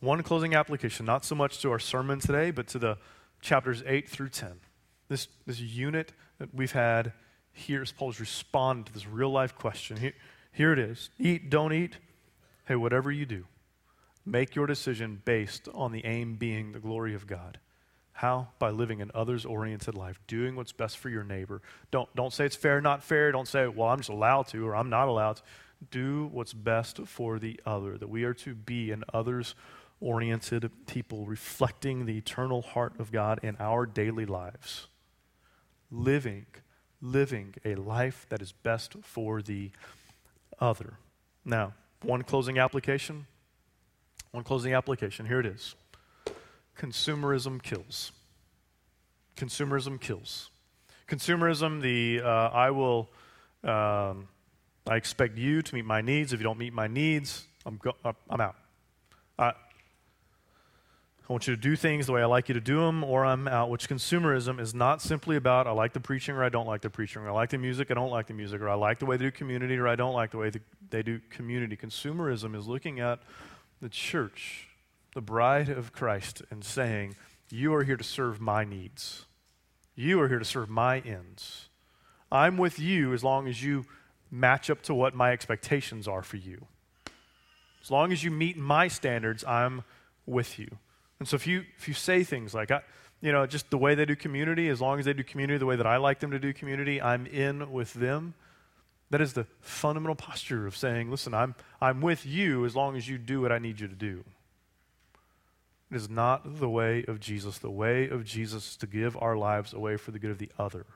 One 0.00 0.22
closing 0.22 0.54
application, 0.54 1.06
not 1.06 1.24
so 1.24 1.34
much 1.34 1.60
to 1.60 1.70
our 1.70 1.78
sermon 1.78 2.18
today, 2.18 2.50
but 2.50 2.66
to 2.68 2.78
the 2.78 2.98
chapters 3.40 3.82
8 3.86 4.08
through 4.08 4.30
10. 4.30 4.54
This, 5.08 5.28
this 5.46 5.60
unit 5.60 6.12
that 6.38 6.52
we've 6.54 6.72
had 6.72 7.12
here 7.52 7.82
as 7.82 7.92
Paul's 7.92 8.18
responded 8.18 8.86
to 8.86 8.92
this 8.94 9.06
real 9.06 9.30
life 9.30 9.54
question. 9.54 9.98
Here, 9.98 10.14
here 10.52 10.72
it 10.72 10.78
is 10.78 11.10
eat, 11.18 11.50
don't 11.50 11.72
eat. 11.72 11.96
Hey, 12.66 12.76
whatever 12.76 13.10
you 13.10 13.26
do, 13.26 13.44
make 14.24 14.54
your 14.54 14.66
decision 14.66 15.20
based 15.24 15.68
on 15.74 15.90
the 15.90 16.04
aim 16.04 16.36
being 16.36 16.72
the 16.72 16.78
glory 16.78 17.14
of 17.14 17.26
God. 17.26 17.58
How? 18.12 18.48
By 18.58 18.70
living 18.70 19.00
an 19.02 19.10
others 19.14 19.44
oriented 19.44 19.94
life, 19.94 20.20
doing 20.26 20.54
what's 20.54 20.70
best 20.70 20.98
for 20.98 21.08
your 21.08 21.24
neighbor. 21.24 21.62
Don't, 21.90 22.14
don't 22.14 22.32
say 22.32 22.44
it's 22.44 22.54
fair, 22.54 22.80
not 22.80 23.02
fair. 23.02 23.32
Don't 23.32 23.48
say, 23.48 23.66
well, 23.66 23.88
I'm 23.88 23.98
just 23.98 24.10
allowed 24.10 24.46
to 24.48 24.66
or 24.66 24.76
I'm 24.76 24.90
not 24.90 25.08
allowed 25.08 25.36
to. 25.36 25.42
Do 25.90 26.28
what's 26.30 26.52
best 26.52 27.00
for 27.06 27.40
the 27.40 27.58
other, 27.66 27.98
that 27.98 28.08
we 28.08 28.22
are 28.22 28.34
to 28.34 28.54
be 28.54 28.92
an 28.92 29.02
others 29.12 29.56
oriented 30.00 30.70
people, 30.86 31.26
reflecting 31.26 32.06
the 32.06 32.18
eternal 32.18 32.62
heart 32.62 32.92
of 33.00 33.10
God 33.10 33.40
in 33.42 33.56
our 33.58 33.86
daily 33.86 34.26
lives. 34.26 34.86
Living, 35.90 36.46
living 37.00 37.54
a 37.64 37.74
life 37.74 38.26
that 38.28 38.40
is 38.40 38.52
best 38.52 38.94
for 39.02 39.42
the 39.42 39.72
other. 40.62 40.94
Now, 41.44 41.74
one 42.02 42.22
closing 42.22 42.58
application. 42.58 43.26
One 44.30 44.44
closing 44.44 44.72
application. 44.72 45.26
Here 45.26 45.40
it 45.40 45.46
is 45.46 45.74
Consumerism 46.78 47.62
kills. 47.62 48.12
Consumerism 49.36 50.00
kills. 50.00 50.50
Consumerism, 51.08 51.82
the 51.82 52.22
uh, 52.24 52.48
I 52.48 52.70
will, 52.70 53.10
um, 53.64 54.28
I 54.86 54.96
expect 54.96 55.36
you 55.36 55.60
to 55.62 55.74
meet 55.74 55.84
my 55.84 56.00
needs. 56.00 56.32
If 56.32 56.40
you 56.40 56.44
don't 56.44 56.58
meet 56.58 56.72
my 56.72 56.86
needs, 56.86 57.44
I'm, 57.66 57.76
go- 57.76 57.96
I'm 58.30 58.40
out. 58.40 58.56
I 61.32 61.34
want 61.34 61.46
you 61.46 61.56
to 61.56 61.62
do 61.62 61.76
things 61.76 62.04
the 62.04 62.12
way 62.12 62.20
I 62.20 62.26
like 62.26 62.50
you 62.50 62.52
to 62.52 62.60
do 62.60 62.80
them, 62.80 63.02
or 63.02 63.24
I'm 63.24 63.48
out. 63.48 63.70
Which 63.70 63.88
consumerism 63.88 64.60
is 64.60 64.74
not 64.74 65.00
simply 65.00 65.36
about 65.36 65.66
I 65.66 65.70
like 65.70 65.94
the 65.94 66.00
preaching 66.00 66.34
or 66.34 66.44
I 66.44 66.50
don't 66.50 66.66
like 66.66 66.82
the 66.82 66.90
preaching, 66.90 67.22
or 67.22 67.30
I 67.30 67.32
like 67.32 67.48
the 67.48 67.56
music, 67.56 67.90
I 67.90 67.94
don't 67.94 68.10
like 68.10 68.26
the 68.26 68.34
music, 68.34 68.60
or 68.60 68.68
I 68.68 68.74
like 68.74 68.98
the 68.98 69.06
way 69.06 69.16
they 69.16 69.24
do 69.24 69.30
community 69.30 69.78
or 69.78 69.88
I 69.88 69.96
don't 69.96 70.12
like 70.12 70.32
the 70.32 70.36
way 70.36 70.52
they 70.90 71.02
do 71.02 71.22
community. 71.30 71.74
Consumerism 71.74 72.54
is 72.54 72.66
looking 72.66 73.00
at 73.00 73.20
the 73.80 73.88
church, 73.88 74.68
the 75.14 75.22
bride 75.22 75.70
of 75.70 75.94
Christ, 75.94 76.42
and 76.50 76.62
saying, 76.62 77.16
You 77.48 77.72
are 77.76 77.84
here 77.84 77.96
to 77.96 78.04
serve 78.04 78.38
my 78.38 78.64
needs. 78.64 79.24
You 79.94 80.20
are 80.20 80.28
here 80.28 80.38
to 80.38 80.44
serve 80.44 80.68
my 80.68 80.98
ends. 80.98 81.70
I'm 82.30 82.58
with 82.58 82.78
you 82.78 83.14
as 83.14 83.24
long 83.24 83.48
as 83.48 83.64
you 83.64 83.86
match 84.30 84.68
up 84.68 84.82
to 84.82 84.92
what 84.92 85.14
my 85.14 85.32
expectations 85.32 86.06
are 86.06 86.22
for 86.22 86.36
you. 86.36 86.66
As 87.80 87.90
long 87.90 88.12
as 88.12 88.22
you 88.22 88.30
meet 88.30 88.58
my 88.58 88.86
standards, 88.86 89.42
I'm 89.44 89.84
with 90.26 90.58
you. 90.58 90.76
And 91.22 91.28
so 91.28 91.36
if 91.36 91.46
you 91.46 91.64
if 91.78 91.86
you 91.86 91.94
say 91.94 92.24
things 92.24 92.52
like 92.52 92.72
I, 92.72 92.80
you 93.20 93.30
know, 93.30 93.46
just 93.46 93.70
the 93.70 93.78
way 93.78 93.94
they 93.94 94.04
do 94.04 94.16
community, 94.16 94.68
as 94.68 94.80
long 94.80 94.98
as 94.98 95.04
they 95.04 95.12
do 95.12 95.22
community 95.22 95.56
the 95.56 95.66
way 95.66 95.76
that 95.76 95.86
I 95.86 95.98
like 95.98 96.18
them 96.18 96.32
to 96.32 96.38
do 96.40 96.52
community, 96.52 97.00
I'm 97.00 97.26
in 97.26 97.70
with 97.70 97.92
them. 97.92 98.34
That 99.10 99.20
is 99.20 99.32
the 99.32 99.46
fundamental 99.60 100.16
posture 100.16 100.66
of 100.66 100.76
saying, 100.76 101.12
listen, 101.12 101.32
I'm 101.32 101.54
I'm 101.80 102.00
with 102.00 102.26
you 102.26 102.66
as 102.66 102.74
long 102.74 102.96
as 102.96 103.08
you 103.08 103.18
do 103.18 103.40
what 103.40 103.52
I 103.52 103.60
need 103.60 103.78
you 103.78 103.86
to 103.86 103.94
do. 103.94 104.24
It 105.92 105.94
is 105.96 106.10
not 106.10 106.58
the 106.58 106.68
way 106.68 107.04
of 107.06 107.20
Jesus. 107.20 107.58
The 107.58 107.70
way 107.70 108.08
of 108.08 108.24
Jesus 108.24 108.70
is 108.70 108.76
to 108.78 108.88
give 108.88 109.16
our 109.22 109.36
lives 109.36 109.72
away 109.72 109.98
for 109.98 110.10
the 110.10 110.18
good 110.18 110.32
of 110.32 110.38
the 110.38 110.50
other, 110.58 110.86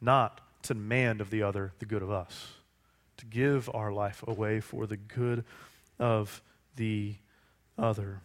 not 0.00 0.40
to 0.62 0.72
demand 0.72 1.20
of 1.20 1.28
the 1.28 1.42
other 1.42 1.74
the 1.78 1.84
good 1.84 2.02
of 2.02 2.10
us. 2.10 2.52
To 3.18 3.26
give 3.26 3.68
our 3.74 3.92
life 3.92 4.24
away 4.26 4.60
for 4.60 4.86
the 4.86 4.96
good 4.96 5.44
of 5.98 6.40
the 6.76 7.16
other. 7.76 8.22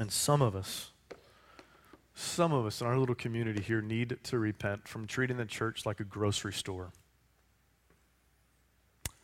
And 0.00 0.10
some 0.10 0.40
of 0.40 0.56
us, 0.56 0.92
some 2.14 2.54
of 2.54 2.64
us 2.64 2.80
in 2.80 2.86
our 2.86 2.96
little 2.96 3.14
community 3.14 3.60
here 3.60 3.82
need 3.82 4.16
to 4.24 4.38
repent 4.38 4.88
from 4.88 5.06
treating 5.06 5.36
the 5.36 5.44
church 5.44 5.84
like 5.84 6.00
a 6.00 6.04
grocery 6.04 6.54
store. 6.54 6.90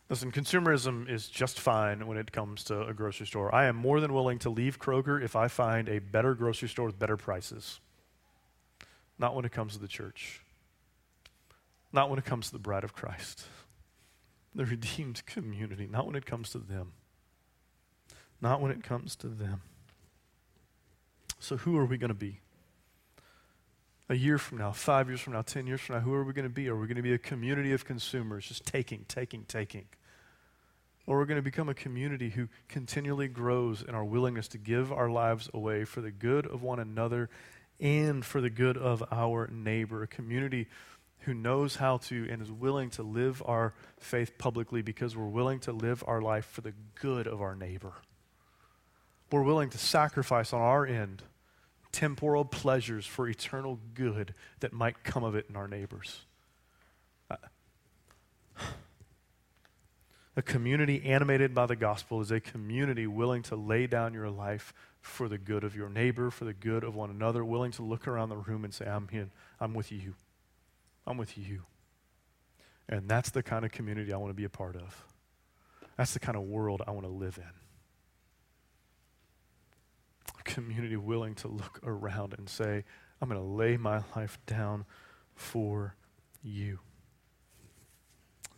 Listen, 0.07 0.31
consumerism 0.31 1.09
is 1.09 1.29
just 1.29 1.59
fine 1.59 2.05
when 2.05 2.15
it 2.15 2.31
comes 2.31 2.63
to 2.65 2.85
a 2.85 2.93
grocery 2.93 3.25
store. 3.25 3.53
I 3.55 3.65
am 3.65 3.75
more 3.75 3.99
than 3.99 4.13
willing 4.13 4.37
to 4.37 4.51
leave 4.51 4.77
Kroger 4.77 5.19
if 5.19 5.35
I 5.35 5.47
find 5.47 5.89
a 5.89 5.97
better 5.97 6.35
grocery 6.35 6.69
store 6.69 6.85
with 6.85 6.99
better 6.99 7.17
prices. 7.17 7.79
Not 9.17 9.33
when 9.33 9.45
it 9.45 9.51
comes 9.51 9.73
to 9.73 9.79
the 9.79 9.87
church. 9.87 10.41
Not 11.91 12.11
when 12.11 12.19
it 12.19 12.25
comes 12.25 12.45
to 12.47 12.53
the 12.53 12.59
bride 12.59 12.83
of 12.83 12.93
Christ, 12.93 13.47
the 14.53 14.63
redeemed 14.63 15.25
community. 15.25 15.87
Not 15.89 16.05
when 16.05 16.15
it 16.15 16.27
comes 16.27 16.51
to 16.51 16.59
them. 16.59 16.91
Not 18.39 18.61
when 18.61 18.69
it 18.69 18.83
comes 18.83 19.15
to 19.15 19.27
them. 19.27 19.63
So, 21.39 21.57
who 21.57 21.77
are 21.77 21.85
we 21.85 21.97
going 21.97 22.09
to 22.09 22.15
be? 22.15 22.41
A 24.09 24.15
year 24.15 24.37
from 24.37 24.57
now, 24.57 24.71
five 24.71 25.09
years 25.09 25.19
from 25.19 25.33
now, 25.33 25.41
ten 25.41 25.67
years 25.67 25.81
from 25.81 25.95
now, 25.95 26.01
who 26.01 26.13
are 26.13 26.23
we 26.23 26.33
going 26.33 26.47
to 26.47 26.53
be? 26.53 26.69
Are 26.69 26.75
we 26.75 26.87
going 26.87 26.95
to 26.95 27.01
be 27.01 27.13
a 27.13 27.17
community 27.17 27.73
of 27.73 27.83
consumers 27.83 28.47
just 28.47 28.65
taking, 28.65 29.05
taking, 29.07 29.43
taking? 29.43 29.85
Or 31.05 31.17
we're 31.17 31.25
going 31.25 31.37
to 31.37 31.43
become 31.43 31.69
a 31.69 31.73
community 31.73 32.29
who 32.29 32.47
continually 32.67 33.27
grows 33.27 33.81
in 33.81 33.95
our 33.95 34.03
willingness 34.03 34.47
to 34.49 34.57
give 34.57 34.91
our 34.91 35.09
lives 35.09 35.49
away 35.53 35.83
for 35.85 36.01
the 36.01 36.11
good 36.11 36.45
of 36.45 36.63
one 36.63 36.79
another 36.79 37.29
and 37.79 38.25
for 38.25 38.41
the 38.41 38.49
good 38.49 38.77
of 38.77 39.03
our 39.11 39.47
neighbor. 39.47 40.03
A 40.03 40.07
community 40.07 40.67
who 41.19 41.33
knows 41.33 41.75
how 41.75 41.97
to 41.97 42.27
and 42.29 42.41
is 42.41 42.51
willing 42.51 42.89
to 42.91 43.03
live 43.03 43.43
our 43.45 43.73
faith 43.99 44.37
publicly 44.37 44.81
because 44.81 45.15
we're 45.15 45.25
willing 45.27 45.59
to 45.61 45.71
live 45.71 46.03
our 46.07 46.21
life 46.21 46.45
for 46.45 46.61
the 46.61 46.73
good 46.95 47.27
of 47.27 47.41
our 47.41 47.55
neighbor. 47.55 47.93
We're 49.31 49.43
willing 49.43 49.69
to 49.71 49.77
sacrifice 49.77 50.53
on 50.53 50.61
our 50.61 50.85
end 50.85 51.23
temporal 51.91 52.45
pleasures 52.45 53.05
for 53.05 53.27
eternal 53.27 53.79
good 53.93 54.33
that 54.59 54.71
might 54.71 55.03
come 55.03 55.23
of 55.23 55.35
it 55.35 55.47
in 55.49 55.55
our 55.55 55.67
neighbors. 55.67 56.21
A 60.35 60.41
community 60.43 61.03
animated 61.03 61.55
by 61.55 61.65
the 61.65 61.75
gospel 61.75 62.21
is 62.21 62.29
a 62.29 62.39
community 62.39 63.07
willing 63.07 63.41
to 63.43 63.55
lay 63.55 63.87
down 63.87 64.13
your 64.13 64.29
life 64.29 64.71
for 65.01 65.27
the 65.27 65.39
good 65.39 65.63
of 65.63 65.75
your 65.75 65.89
neighbor, 65.89 66.29
for 66.29 66.45
the 66.45 66.53
good 66.53 66.83
of 66.83 66.93
one 66.95 67.09
another, 67.09 67.43
willing 67.43 67.71
to 67.71 67.81
look 67.81 68.07
around 68.07 68.29
the 68.29 68.37
room 68.37 68.63
and 68.63 68.71
say, 68.71 68.85
I'm 68.85 69.07
here, 69.07 69.29
I'm 69.59 69.73
with 69.73 69.91
you. 69.91 70.13
I'm 71.07 71.17
with 71.17 71.37
you. 71.37 71.63
And 72.87 73.09
that's 73.09 73.31
the 73.31 73.41
kind 73.41 73.65
of 73.65 73.71
community 73.71 74.13
I 74.13 74.17
want 74.17 74.29
to 74.29 74.35
be 74.35 74.43
a 74.43 74.49
part 74.49 74.75
of. 74.75 75.03
That's 75.97 76.13
the 76.13 76.19
kind 76.19 76.37
of 76.37 76.43
world 76.43 76.83
I 76.85 76.91
want 76.91 77.07
to 77.07 77.11
live 77.11 77.39
in. 77.39 77.66
Community 80.57 80.95
willing 80.95 81.35
to 81.35 81.47
look 81.47 81.79
around 81.83 82.33
and 82.35 82.49
say, 82.49 82.83
I'm 83.21 83.29
going 83.29 83.39
to 83.39 83.47
lay 83.47 83.77
my 83.77 84.01
life 84.15 84.39
down 84.47 84.85
for 85.35 85.93
you. 86.41 86.79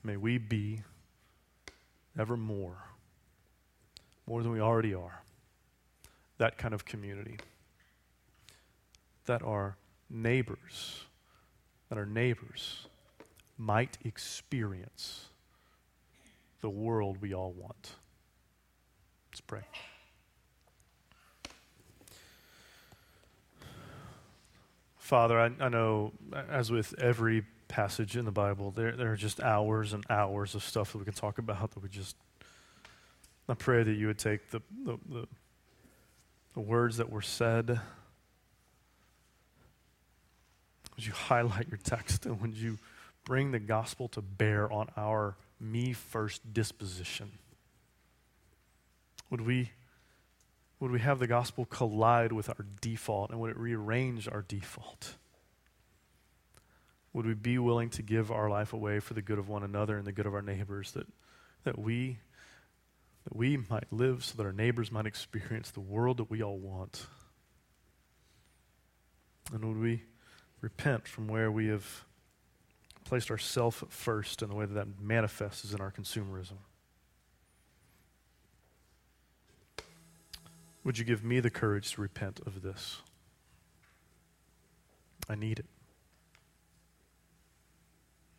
May 0.02 0.16
we 0.16 0.38
be 0.38 0.84
ever 2.18 2.38
more, 2.38 2.78
more 4.26 4.42
than 4.42 4.54
we 4.54 4.62
already 4.62 4.94
are, 4.94 5.24
that 6.38 6.58
kind 6.58 6.74
of 6.74 6.86
community. 6.86 7.36
That 9.26 9.44
our 9.44 9.76
neighbors, 10.10 11.04
that 11.90 11.98
our 11.98 12.06
neighbors 12.06 12.88
might 13.58 13.98
experience 14.06 15.26
the 16.62 16.70
world 16.70 17.18
we 17.20 17.34
all 17.34 17.52
want. 17.52 17.90
Let's 19.30 19.42
pray. 19.42 19.64
Father, 25.10 25.40
I, 25.40 25.50
I 25.60 25.70
know, 25.70 26.12
uh, 26.32 26.44
as 26.52 26.70
with 26.70 26.94
every 27.00 27.44
passage 27.68 28.16
in 28.16 28.26
the 28.26 28.32
Bible. 28.32 28.70
There, 28.70 28.92
there 28.92 29.12
are 29.12 29.16
just 29.16 29.40
hours 29.40 29.94
and 29.94 30.06
hours 30.08 30.54
of 30.54 30.64
stuff 30.64 30.92
that 30.92 31.00
we 31.00 31.04
can 31.04 31.16
talk 31.16 31.40
about 31.40 31.72
that 31.72 31.82
we 31.82 31.90
just. 31.90 32.16
I 33.48 33.56
pray 33.56 33.82
that 33.82 33.94
you 33.94 34.06
would 34.06 34.20
take 34.20 34.52
the, 34.52 34.62
the, 34.86 35.00
the, 35.10 35.28
the 36.54 36.60
words 36.60 36.98
that 36.98 37.12
were 37.12 37.24
said. 37.24 37.70
Would 40.96 41.08
you 41.08 41.14
highlight 41.14 41.70
your 41.70 41.80
text 41.84 42.28
and 42.28 42.40
would 42.40 42.54
you 42.54 42.78
bring 43.26 43.50
the 43.50 43.58
gospel 43.58 44.10
to 44.10 44.22
bear 44.22 44.72
on 44.72 44.90
our 44.96 45.38
me 45.60 45.92
first 45.92 46.54
disposition? 46.54 47.32
Would 49.32 49.42
we, 49.42 49.72
would 50.80 50.92
we 50.92 51.00
have 51.00 51.20
the 51.20 51.28
gospel 51.28 51.66
collide 51.66 52.32
with 52.32 52.50
our 52.50 52.66
default 52.82 53.32
and 53.32 53.40
would 53.40 53.52
it 53.52 53.58
rearrange 53.58 54.28
our 54.28 54.42
default? 54.42 55.16
Would 57.12 57.26
we 57.26 57.34
be 57.34 57.58
willing 57.58 57.90
to 57.92 58.02
give 58.02 58.32
our 58.32 58.50
life 58.50 58.72
away 58.72 59.00
for 59.00 59.14
the 59.14 59.22
good 59.22 59.40
of 59.40 59.50
one 59.50 59.64
another 59.64 59.98
and 59.98 60.06
the 60.06 60.12
good 60.12 60.26
of 60.26 60.34
our 60.34 60.42
neighbors 60.42 60.92
that, 60.92 61.08
that 61.64 61.78
we 61.78 62.20
that 63.26 63.36
we 63.36 63.58
might 63.70 63.92
live 63.92 64.24
so 64.24 64.38
that 64.38 64.46
our 64.46 64.54
neighbors 64.54 64.92
might 64.92 65.06
experience 65.06 65.72
the 65.72 65.82
world 65.82 66.18
that 66.18 66.30
we 66.30 66.42
all 66.42 66.58
want? 66.58 67.06
And 69.52 69.66
would 69.66 69.78
we 69.78 70.04
repent 70.62 71.08
from 71.08 71.28
where 71.28 71.52
we 71.52 71.68
have 71.68 72.06
placed 73.04 73.30
ourselves 73.30 73.84
first 73.90 74.42
in 74.42 74.50
the 74.50 74.56
way 74.56 74.66
that 74.66 74.74
that 74.74 75.02
manifests 75.02 75.74
in 75.74 75.82
our 75.82 75.92
consumerism? 75.92 76.58
Would 80.84 80.98
you 80.98 81.06
give 81.06 81.24
me 81.24 81.40
the 81.40 81.50
courage 81.50 81.94
to 81.94 82.02
repent 82.02 82.40
of 82.46 82.62
this? 82.62 83.02
I 85.28 85.36
need 85.36 85.60
it. 85.60 85.66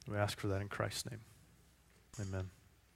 We 0.08 0.16
ask 0.16 0.40
for 0.40 0.48
that 0.48 0.60
in 0.60 0.68
Christ's 0.68 1.08
name. 1.10 1.20
Amen. 2.20 2.50